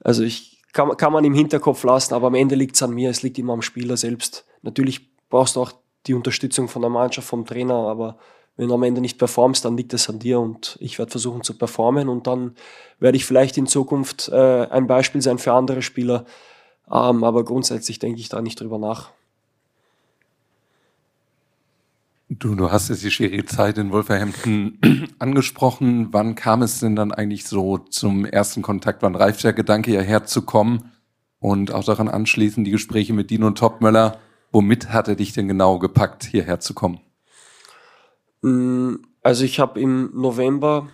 also 0.00 0.22
ich 0.22 0.51
kann, 0.72 0.96
kann 0.96 1.12
man 1.12 1.24
im 1.24 1.34
Hinterkopf 1.34 1.84
lassen, 1.84 2.14
aber 2.14 2.28
am 2.28 2.34
Ende 2.34 2.54
liegt 2.54 2.76
es 2.76 2.82
an 2.82 2.92
mir, 2.92 3.10
es 3.10 3.22
liegt 3.22 3.38
immer 3.38 3.52
am 3.52 3.62
Spieler 3.62 3.96
selbst. 3.96 4.46
Natürlich 4.62 5.10
brauchst 5.28 5.56
du 5.56 5.62
auch 5.62 5.72
die 6.06 6.14
Unterstützung 6.14 6.68
von 6.68 6.82
der 6.82 6.90
Mannschaft, 6.90 7.28
vom 7.28 7.44
Trainer, 7.44 7.74
aber 7.74 8.18
wenn 8.56 8.68
du 8.68 8.74
am 8.74 8.82
Ende 8.82 9.00
nicht 9.00 9.18
performst, 9.18 9.64
dann 9.64 9.76
liegt 9.76 9.94
es 9.94 10.08
an 10.08 10.18
dir 10.18 10.38
und 10.40 10.76
ich 10.80 10.98
werde 10.98 11.10
versuchen 11.10 11.42
zu 11.42 11.56
performen 11.56 12.08
und 12.08 12.26
dann 12.26 12.54
werde 12.98 13.16
ich 13.16 13.24
vielleicht 13.24 13.56
in 13.56 13.66
Zukunft 13.66 14.28
äh, 14.28 14.66
ein 14.66 14.86
Beispiel 14.86 15.22
sein 15.22 15.38
für 15.38 15.52
andere 15.52 15.80
Spieler. 15.82 16.26
Ähm, 16.90 17.24
aber 17.24 17.44
grundsätzlich 17.44 17.98
denke 17.98 18.20
ich 18.20 18.28
da 18.28 18.42
nicht 18.42 18.60
drüber 18.60 18.78
nach. 18.78 19.10
Du, 22.38 22.54
du 22.54 22.70
hast 22.70 22.88
jetzt 22.88 23.04
die 23.04 23.10
schwierige 23.10 23.44
Zeit 23.44 23.76
in 23.76 23.90
Wolverhampton 23.90 24.78
angesprochen. 25.18 26.08
Wann 26.12 26.34
kam 26.34 26.62
es 26.62 26.80
denn 26.80 26.96
dann 26.96 27.12
eigentlich 27.12 27.44
so 27.44 27.76
zum 27.76 28.24
ersten 28.24 28.62
Kontakt? 28.62 29.02
Wann 29.02 29.14
reift 29.14 29.44
der 29.44 29.52
Gedanke, 29.52 29.90
hierher 29.90 30.24
zu 30.24 30.40
kommen? 30.40 30.92
Und 31.40 31.74
auch 31.74 31.84
daran 31.84 32.08
anschließend 32.08 32.66
die 32.66 32.70
Gespräche 32.70 33.12
mit 33.12 33.28
Dino 33.28 33.50
Topmöller. 33.50 34.18
Womit 34.50 34.88
hat 34.88 35.08
er 35.08 35.16
dich 35.16 35.34
denn 35.34 35.46
genau 35.46 35.78
gepackt, 35.78 36.24
hierher 36.24 36.58
zu 36.58 36.72
kommen? 36.72 37.00
Mm, 38.40 38.94
also 39.22 39.44
ich 39.44 39.60
habe 39.60 39.78
im 39.78 40.10
November 40.14 40.88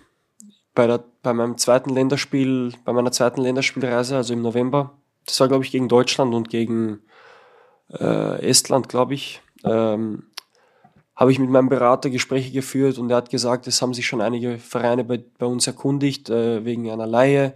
bei, 0.74 0.88
der, 0.88 1.04
bei 1.22 1.32
meinem 1.32 1.56
zweiten 1.56 1.90
Länderspiel, 1.90 2.72
bei 2.84 2.92
meiner 2.92 3.12
zweiten 3.12 3.42
Länderspielreise, 3.42 4.16
also 4.16 4.32
im 4.32 4.42
November, 4.42 4.98
das 5.24 5.38
war 5.38 5.46
glaube 5.46 5.62
ich 5.62 5.70
gegen 5.70 5.88
Deutschland 5.88 6.34
und 6.34 6.48
gegen 6.48 6.98
äh, 7.92 8.42
Estland, 8.44 8.88
glaube 8.88 9.14
ich, 9.14 9.40
ähm, 9.62 10.24
habe 11.18 11.32
ich 11.32 11.40
mit 11.40 11.50
meinem 11.50 11.68
Berater 11.68 12.10
Gespräche 12.10 12.52
geführt 12.52 12.96
und 12.96 13.10
er 13.10 13.16
hat 13.16 13.28
gesagt, 13.28 13.66
es 13.66 13.82
haben 13.82 13.92
sich 13.92 14.06
schon 14.06 14.20
einige 14.20 14.56
Vereine 14.58 15.02
bei, 15.02 15.20
bei 15.36 15.46
uns 15.46 15.66
erkundigt 15.66 16.30
äh, 16.30 16.64
wegen 16.64 16.88
einer 16.88 17.08
Laie 17.08 17.54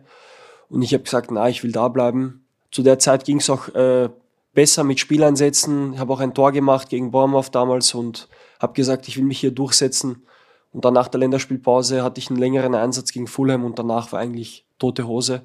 und 0.69 0.83
ich 0.83 0.93
habe 0.93 1.05
gesagt, 1.05 1.31
na, 1.31 1.49
ich 1.49 1.63
will 1.63 1.71
da 1.71 1.87
bleiben. 1.87 2.45
Zu 2.73 2.83
der 2.83 2.99
Zeit 2.99 3.25
ging 3.25 3.37
es 3.37 3.49
auch 3.49 3.69
äh, 3.69 4.11
besser 4.53 4.83
mit 4.83 4.99
Spieleinsätzen, 4.99 6.01
habe 6.01 6.13
auch 6.13 6.19
ein 6.19 6.35
Tor 6.35 6.51
gemacht 6.51 6.89
gegen 6.89 7.13
Bournemouth 7.13 7.55
damals 7.55 7.95
und 7.95 8.29
habe 8.59 8.73
gesagt, 8.73 9.07
ich 9.07 9.17
will 9.17 9.25
mich 9.25 9.39
hier 9.39 9.53
durchsetzen. 9.53 10.27
Und 10.73 10.85
dann 10.85 10.95
nach 10.95 11.07
der 11.07 11.21
Länderspielpause 11.21 12.03
hatte 12.03 12.19
ich 12.19 12.31
einen 12.31 12.41
längeren 12.41 12.75
Einsatz 12.75 13.13
gegen 13.13 13.29
Fulham 13.29 13.65
und 13.65 13.79
danach 13.79 14.11
war 14.11 14.19
eigentlich 14.19 14.67
tote 14.81 15.07
Hose. 15.07 15.43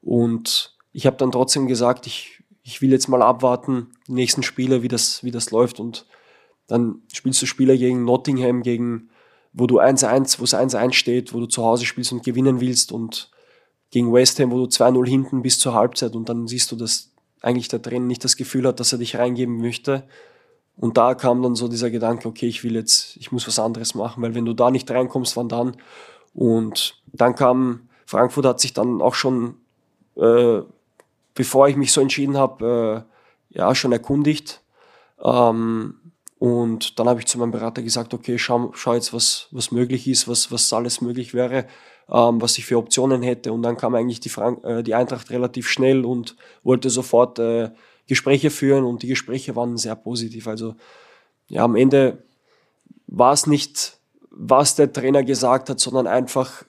Und 0.00 0.76
ich 0.92 1.06
habe 1.06 1.16
dann 1.16 1.32
trotzdem 1.32 1.66
gesagt, 1.66 2.06
ich, 2.06 2.40
ich 2.62 2.80
will 2.82 2.92
jetzt 2.92 3.08
mal 3.08 3.22
abwarten, 3.22 3.88
die 4.06 4.12
nächsten 4.12 4.44
Spiele, 4.44 4.82
wie 4.82 4.88
das, 4.88 5.24
wie 5.24 5.32
das 5.32 5.50
läuft. 5.50 5.80
Und 5.80 6.06
dann 6.68 7.02
spielst 7.12 7.42
du 7.42 7.46
Spiele 7.46 7.76
gegen 7.76 8.04
Nottingham, 8.04 8.62
gegen, 8.62 9.08
wo 9.52 9.66
du 9.66 9.80
1-1, 9.80 10.38
wo 10.38 10.44
es 10.44 10.54
1-1 10.54 10.92
steht, 10.92 11.34
wo 11.34 11.40
du 11.40 11.46
zu 11.46 11.64
Hause 11.64 11.86
spielst 11.86 12.12
und 12.12 12.22
gewinnen 12.22 12.60
willst 12.60 12.92
und 12.92 13.30
gegen 13.90 14.12
West 14.12 14.38
Ham, 14.38 14.52
wo 14.52 14.58
du 14.58 14.64
2-0 14.64 15.08
hinten 15.08 15.42
bis 15.42 15.58
zur 15.58 15.74
Halbzeit 15.74 16.14
und 16.14 16.28
dann 16.28 16.46
siehst 16.46 16.70
du, 16.70 16.76
dass 16.76 17.10
eigentlich 17.40 17.68
der 17.68 17.82
Trainer 17.82 18.06
nicht 18.06 18.22
das 18.22 18.36
Gefühl 18.36 18.66
hat, 18.66 18.80
dass 18.80 18.92
er 18.92 18.98
dich 18.98 19.16
reingeben 19.16 19.58
möchte. 19.58 20.04
Und 20.76 20.96
da 20.96 21.14
kam 21.14 21.42
dann 21.42 21.54
so 21.54 21.68
dieser 21.68 21.90
Gedanke, 21.90 22.28
okay, 22.28 22.46
ich 22.46 22.62
will 22.62 22.74
jetzt, 22.74 23.16
ich 23.16 23.32
muss 23.32 23.48
was 23.48 23.58
anderes 23.58 23.94
machen, 23.94 24.22
weil 24.22 24.34
wenn 24.34 24.44
du 24.44 24.52
da 24.52 24.70
nicht 24.70 24.90
reinkommst, 24.90 25.36
wann 25.36 25.48
dann? 25.48 25.76
Und 26.34 27.02
dann 27.12 27.34
kam, 27.34 27.88
Frankfurt 28.06 28.46
hat 28.46 28.60
sich 28.60 28.74
dann 28.74 29.00
auch 29.00 29.14
schon, 29.14 29.56
äh, 30.16 30.60
bevor 31.34 31.68
ich 31.68 31.76
mich 31.76 31.92
so 31.92 32.00
entschieden 32.00 32.36
habe, 32.36 33.06
äh, 33.50 33.58
ja, 33.58 33.74
schon 33.74 33.92
erkundigt. 33.92 34.62
Ähm, 35.22 35.94
und 36.38 36.98
dann 36.98 37.08
habe 37.08 37.20
ich 37.20 37.26
zu 37.26 37.38
meinem 37.38 37.50
Berater 37.50 37.82
gesagt, 37.82 38.14
okay, 38.14 38.38
schau, 38.38 38.70
schau 38.74 38.94
jetzt, 38.94 39.12
was, 39.12 39.48
was 39.50 39.72
möglich 39.72 40.06
ist, 40.06 40.28
was, 40.28 40.52
was 40.52 40.72
alles 40.72 41.00
möglich 41.00 41.34
wäre, 41.34 41.66
ähm, 42.08 42.40
was 42.40 42.58
ich 42.58 42.66
für 42.66 42.78
Optionen 42.78 43.22
hätte. 43.22 43.52
Und 43.52 43.62
dann 43.62 43.76
kam 43.76 43.94
eigentlich 43.94 44.20
die, 44.20 44.28
Frank 44.28 44.64
äh, 44.64 44.82
die 44.82 44.94
Eintracht 44.94 45.30
relativ 45.30 45.68
schnell 45.68 46.04
und 46.04 46.36
wollte 46.62 46.90
sofort 46.90 47.40
äh, 47.40 47.70
Gespräche 48.06 48.50
führen 48.50 48.84
und 48.84 49.02
die 49.02 49.08
Gespräche 49.08 49.56
waren 49.56 49.76
sehr 49.76 49.96
positiv. 49.96 50.46
Also 50.46 50.76
ja, 51.48 51.64
am 51.64 51.74
Ende 51.74 52.22
war 53.08 53.32
es 53.32 53.46
nicht, 53.46 53.98
was 54.30 54.76
der 54.76 54.92
Trainer 54.92 55.24
gesagt 55.24 55.68
hat, 55.68 55.80
sondern 55.80 56.06
einfach 56.06 56.64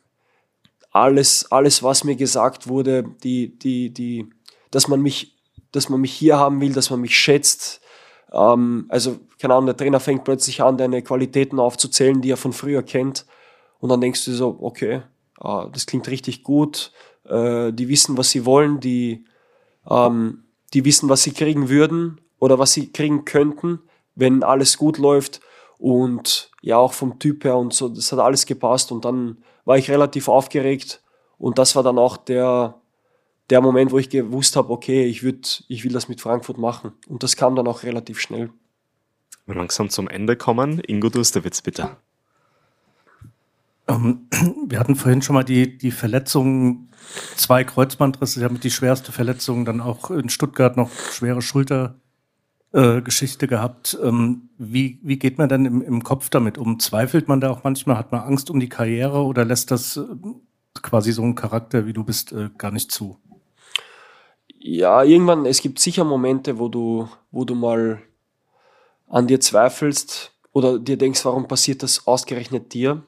alles, 0.91 1.51
alles, 1.51 1.83
was 1.83 2.03
mir 2.03 2.15
gesagt 2.15 2.67
wurde, 2.67 3.03
die, 3.23 3.57
die, 3.59 3.93
die, 3.93 4.27
dass 4.71 4.87
man 4.87 5.01
mich, 5.01 5.37
dass 5.71 5.89
man 5.89 6.01
mich 6.01 6.13
hier 6.13 6.37
haben 6.37 6.59
will, 6.59 6.73
dass 6.73 6.89
man 6.89 7.01
mich 7.01 7.15
schätzt. 7.15 7.81
Ähm, 8.33 8.85
also, 8.89 9.19
keine 9.39 9.53
Ahnung, 9.53 9.67
der 9.67 9.77
Trainer 9.77 9.99
fängt 9.99 10.25
plötzlich 10.25 10.61
an, 10.61 10.77
deine 10.77 11.01
Qualitäten 11.01 11.59
aufzuzählen, 11.59 12.21
die 12.21 12.31
er 12.31 12.37
von 12.37 12.53
früher 12.53 12.83
kennt. 12.83 13.25
Und 13.79 13.89
dann 13.89 14.01
denkst 14.01 14.25
du 14.25 14.33
so, 14.33 14.57
okay, 14.61 15.01
äh, 15.41 15.65
das 15.71 15.85
klingt 15.85 16.09
richtig 16.09 16.43
gut. 16.43 16.91
Äh, 17.23 17.71
die 17.71 17.87
wissen, 17.87 18.17
was 18.17 18.31
sie 18.31 18.45
wollen, 18.45 18.81
die, 18.81 19.25
ähm, 19.89 20.43
die 20.73 20.83
wissen, 20.83 21.07
was 21.07 21.23
sie 21.23 21.31
kriegen 21.31 21.69
würden 21.69 22.19
oder 22.39 22.59
was 22.59 22.73
sie 22.73 22.91
kriegen 22.91 23.23
könnten, 23.23 23.79
wenn 24.15 24.43
alles 24.43 24.77
gut 24.77 24.97
läuft. 24.97 25.39
Und 25.77 26.51
ja, 26.61 26.77
auch 26.77 26.91
vom 26.91 27.19
Typ 27.19 27.45
her 27.45 27.55
und 27.55 27.73
so, 27.73 27.87
das 27.87 28.11
hat 28.11 28.19
alles 28.19 28.45
gepasst. 28.45 28.91
Und 28.91 29.05
dann 29.05 29.37
war 29.63 29.77
ich 29.77 29.89
relativ 29.89 30.27
aufgeregt. 30.27 31.01
Und 31.37 31.57
das 31.57 31.77
war 31.77 31.83
dann 31.83 31.97
auch 31.97 32.17
der, 32.17 32.81
der 33.49 33.61
Moment, 33.61 33.93
wo 33.93 33.99
ich 33.99 34.09
gewusst 34.09 34.57
habe, 34.57 34.73
okay, 34.73 35.05
ich, 35.05 35.23
würd, 35.23 35.63
ich 35.69 35.85
will 35.85 35.93
das 35.93 36.09
mit 36.09 36.19
Frankfurt 36.19 36.57
machen. 36.57 36.91
Und 37.07 37.23
das 37.23 37.37
kam 37.37 37.55
dann 37.55 37.67
auch 37.67 37.83
relativ 37.83 38.19
schnell. 38.19 38.49
Wir 39.49 39.55
langsam 39.55 39.89
zum 39.89 40.07
Ende 40.07 40.35
kommen. 40.35 40.79
Ingo 40.79 41.09
Dusterwitz, 41.09 41.63
bitte. 41.63 41.97
Ähm, 43.87 44.27
wir 44.67 44.79
hatten 44.79 44.95
vorhin 44.95 45.23
schon 45.23 45.33
mal 45.33 45.43
die, 45.43 45.75
die 45.75 45.89
Verletzungen, 45.89 46.89
zwei 47.35 47.63
Kreuzbandrisse, 47.63 48.41
damit 48.41 48.63
die 48.63 48.69
schwerste 48.69 49.11
Verletzung, 49.11 49.65
dann 49.65 49.81
auch 49.81 50.11
in 50.11 50.29
Stuttgart 50.29 50.77
noch 50.77 50.91
schwere 50.91 51.41
Schultergeschichte 51.41 53.45
äh, 53.45 53.49
gehabt. 53.49 53.97
Ähm, 54.03 54.49
wie, 54.59 54.99
wie 55.01 55.17
geht 55.17 55.39
man 55.39 55.49
denn 55.49 55.65
im, 55.65 55.81
im 55.81 56.03
Kopf 56.03 56.29
damit 56.29 56.59
um? 56.59 56.79
Zweifelt 56.79 57.27
man 57.27 57.41
da 57.41 57.49
auch 57.49 57.63
manchmal? 57.63 57.97
Hat 57.97 58.11
man 58.11 58.21
Angst 58.21 58.51
um 58.51 58.59
die 58.59 58.69
Karriere 58.69 59.23
oder 59.23 59.45
lässt 59.45 59.71
das 59.71 59.97
äh, 59.97 60.03
quasi 60.75 61.11
so 61.11 61.23
ein 61.23 61.33
Charakter, 61.33 61.87
wie 61.87 61.93
du 61.93 62.03
bist, 62.03 62.33
äh, 62.33 62.51
gar 62.59 62.69
nicht 62.69 62.91
zu? 62.91 63.17
Ja, 64.59 65.01
irgendwann, 65.01 65.47
es 65.47 65.63
gibt 65.63 65.79
sicher 65.79 66.03
Momente, 66.03 66.59
wo 66.59 66.67
du, 66.67 67.09
wo 67.31 67.45
du 67.45 67.55
mal 67.55 67.99
an 69.09 69.27
dir 69.27 69.39
zweifelst 69.39 70.31
oder 70.53 70.79
dir 70.79 70.97
denkst, 70.97 71.25
warum 71.25 71.47
passiert 71.47 71.83
das 71.83 72.07
ausgerechnet 72.07 72.73
dir? 72.73 73.03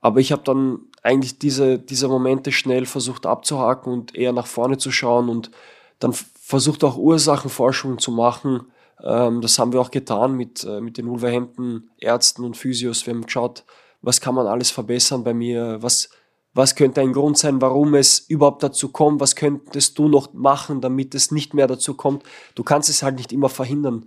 Aber 0.00 0.20
ich 0.20 0.32
habe 0.32 0.42
dann 0.44 0.80
eigentlich 1.02 1.38
diese, 1.38 1.78
diese 1.78 2.08
Momente 2.08 2.52
schnell 2.52 2.86
versucht 2.86 3.26
abzuhaken 3.26 3.92
und 3.92 4.14
eher 4.14 4.32
nach 4.32 4.46
vorne 4.46 4.76
zu 4.76 4.90
schauen 4.90 5.28
und 5.28 5.50
dann 5.98 6.12
versucht 6.12 6.84
auch 6.84 6.98
Ursachenforschung 6.98 7.98
zu 7.98 8.10
machen. 8.10 8.66
Ähm, 9.02 9.40
das 9.40 9.58
haben 9.58 9.72
wir 9.72 9.80
auch 9.80 9.90
getan 9.90 10.36
mit, 10.36 10.64
äh, 10.64 10.80
mit 10.80 10.98
den 10.98 11.08
Wolverhampton 11.08 11.90
Ärzten 11.98 12.44
und 12.44 12.56
Physios. 12.56 13.06
Wir 13.06 13.14
haben 13.14 13.24
geschaut, 13.24 13.64
was 14.02 14.20
kann 14.20 14.34
man 14.34 14.46
alles 14.46 14.70
verbessern 14.70 15.24
bei 15.24 15.32
mir, 15.32 15.78
was, 15.80 16.10
was 16.52 16.74
könnte 16.74 17.00
ein 17.00 17.12
Grund 17.12 17.38
sein, 17.38 17.60
warum 17.60 17.94
es 17.94 18.18
überhaupt 18.18 18.62
dazu 18.62 18.90
kommt, 18.90 19.20
was 19.20 19.36
könntest 19.36 19.98
du 19.98 20.08
noch 20.08 20.32
machen, 20.34 20.80
damit 20.80 21.14
es 21.14 21.30
nicht 21.30 21.54
mehr 21.54 21.66
dazu 21.66 21.94
kommt. 21.94 22.22
Du 22.54 22.62
kannst 22.62 22.88
es 22.88 23.02
halt 23.02 23.16
nicht 23.16 23.32
immer 23.32 23.48
verhindern. 23.48 24.06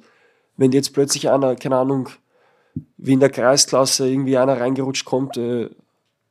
Wenn 0.58 0.72
jetzt 0.72 0.94
plötzlich 0.94 1.30
einer, 1.30 1.56
keine 1.56 1.78
Ahnung, 1.78 2.10
wie 2.98 3.14
in 3.14 3.20
der 3.20 3.30
Kreisklasse 3.30 4.10
irgendwie 4.10 4.38
einer 4.38 4.60
reingerutscht 4.60 5.06
kommt, 5.06 5.38
äh, 5.38 5.70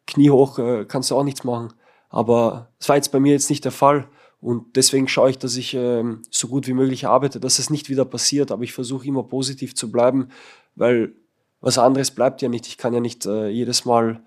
Knie 0.07 0.31
hoch 0.31 0.59
äh, 0.59 0.85
kannst 0.87 1.11
du 1.11 1.17
auch 1.17 1.25
nichts 1.25 1.45
machen. 1.45 1.73
Aber 2.09 2.71
es 2.79 2.89
war 2.89 2.97
jetzt 2.97 3.12
bei 3.12 3.21
mir 3.21 3.33
jetzt 3.33 3.51
nicht 3.51 3.65
der 3.65 3.73
Fall. 3.73 4.09
Und 4.41 4.77
deswegen 4.77 5.09
schaue 5.09 5.31
ich, 5.31 5.39
dass 5.39 5.57
ich 5.57 5.75
ähm, 5.75 6.23
so 6.31 6.49
gut 6.49 6.69
wie 6.69 6.75
möglich 6.75 7.07
arbeite, 7.07 7.41
dass 7.41 7.59
es 7.59 7.71
nicht 7.71 7.89
wieder 7.89 8.05
passiert. 8.05 8.53
Aber 8.53 8.62
ich 8.62 8.73
versuche 8.73 9.07
immer 9.07 9.25
positiv 9.25 9.75
zu 9.75 9.91
bleiben, 9.91 10.29
weil 10.75 11.15
was 11.61 11.79
anderes 11.79 12.11
bleibt 12.11 12.43
ja 12.43 12.49
nicht. 12.49 12.67
Ich 12.67 12.79
kann 12.79 12.95
ja 12.95 13.01
nicht 13.01 13.27
äh, 13.27 13.49
jedes 13.49 13.85
Mal 13.85 14.23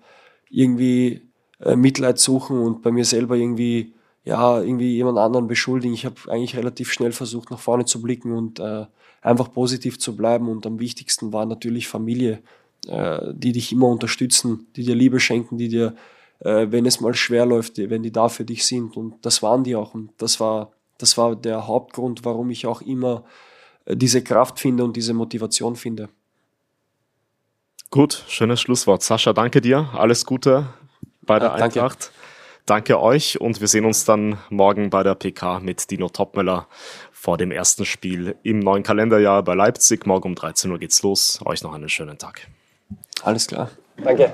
irgendwie 0.50 1.22
äh, 1.60 1.76
Mitleid 1.76 2.18
suchen 2.18 2.58
und 2.58 2.82
bei 2.82 2.90
mir 2.90 3.04
selber 3.04 3.36
irgendwie 3.36 3.94
ja, 4.24 4.60
irgendwie 4.60 4.94
jemand 4.94 5.18
anderen 5.18 5.46
beschuldigen. 5.46 5.94
Ich 5.94 6.04
habe 6.04 6.16
eigentlich 6.28 6.56
relativ 6.56 6.92
schnell 6.92 7.12
versucht, 7.12 7.50
nach 7.50 7.58
vorne 7.58 7.84
zu 7.84 8.02
blicken 8.02 8.32
und 8.32 8.60
äh, 8.60 8.86
einfach 9.20 9.52
positiv 9.52 9.98
zu 9.98 10.16
bleiben. 10.16 10.48
Und 10.48 10.66
am 10.66 10.78
wichtigsten 10.80 11.32
war 11.32 11.46
natürlich 11.46 11.88
Familie, 11.88 12.42
äh, 12.86 13.18
die 13.32 13.52
dich 13.52 13.72
immer 13.72 13.88
unterstützen, 13.88 14.66
die 14.76 14.84
dir 14.84 14.94
Liebe 14.94 15.20
schenken, 15.20 15.58
die 15.58 15.68
dir, 15.68 15.94
äh, 16.40 16.66
wenn 16.70 16.86
es 16.86 17.00
mal 17.00 17.14
schwer 17.14 17.46
läuft, 17.46 17.78
wenn 17.78 18.02
die 18.02 18.12
da 18.12 18.28
für 18.28 18.44
dich 18.44 18.66
sind. 18.66 18.96
Und 18.96 19.14
das 19.22 19.42
waren 19.42 19.64
die 19.64 19.76
auch. 19.76 19.94
Und 19.94 20.10
das 20.18 20.40
war, 20.40 20.72
das 20.98 21.16
war 21.18 21.36
der 21.36 21.66
Hauptgrund, 21.66 22.24
warum 22.24 22.50
ich 22.50 22.66
auch 22.66 22.82
immer 22.82 23.24
äh, 23.84 23.96
diese 23.96 24.22
Kraft 24.22 24.58
finde 24.58 24.84
und 24.84 24.96
diese 24.96 25.14
Motivation 25.14 25.76
finde. 25.76 26.08
Gut, 27.90 28.24
schönes 28.28 28.60
Schlusswort. 28.60 29.02
Sascha, 29.02 29.32
danke 29.32 29.60
dir. 29.60 29.90
Alles 29.94 30.24
Gute 30.24 30.68
bei 31.22 31.38
der 31.40 31.48
ja, 31.48 31.54
Eintracht. 31.54 32.12
Danke. 32.66 32.94
danke 32.94 33.00
euch 33.00 33.40
und 33.40 33.60
wir 33.60 33.66
sehen 33.66 33.84
uns 33.84 34.04
dann 34.04 34.38
morgen 34.48 34.90
bei 34.90 35.02
der 35.02 35.16
PK 35.16 35.58
mit 35.58 35.90
Dino 35.90 36.08
Topmöller 36.08 36.68
vor 37.20 37.36
dem 37.36 37.50
ersten 37.50 37.84
Spiel 37.84 38.36
im 38.44 38.60
neuen 38.60 38.82
Kalenderjahr 38.82 39.42
bei 39.42 39.52
Leipzig. 39.52 40.06
Morgen 40.06 40.28
um 40.28 40.34
13 40.34 40.70
Uhr 40.70 40.78
geht's 40.78 41.02
los. 41.02 41.38
Euch 41.44 41.62
noch 41.62 41.74
einen 41.74 41.90
schönen 41.90 42.16
Tag. 42.16 42.48
Alles 43.22 43.46
klar. 43.46 43.70
Danke. 44.02 44.32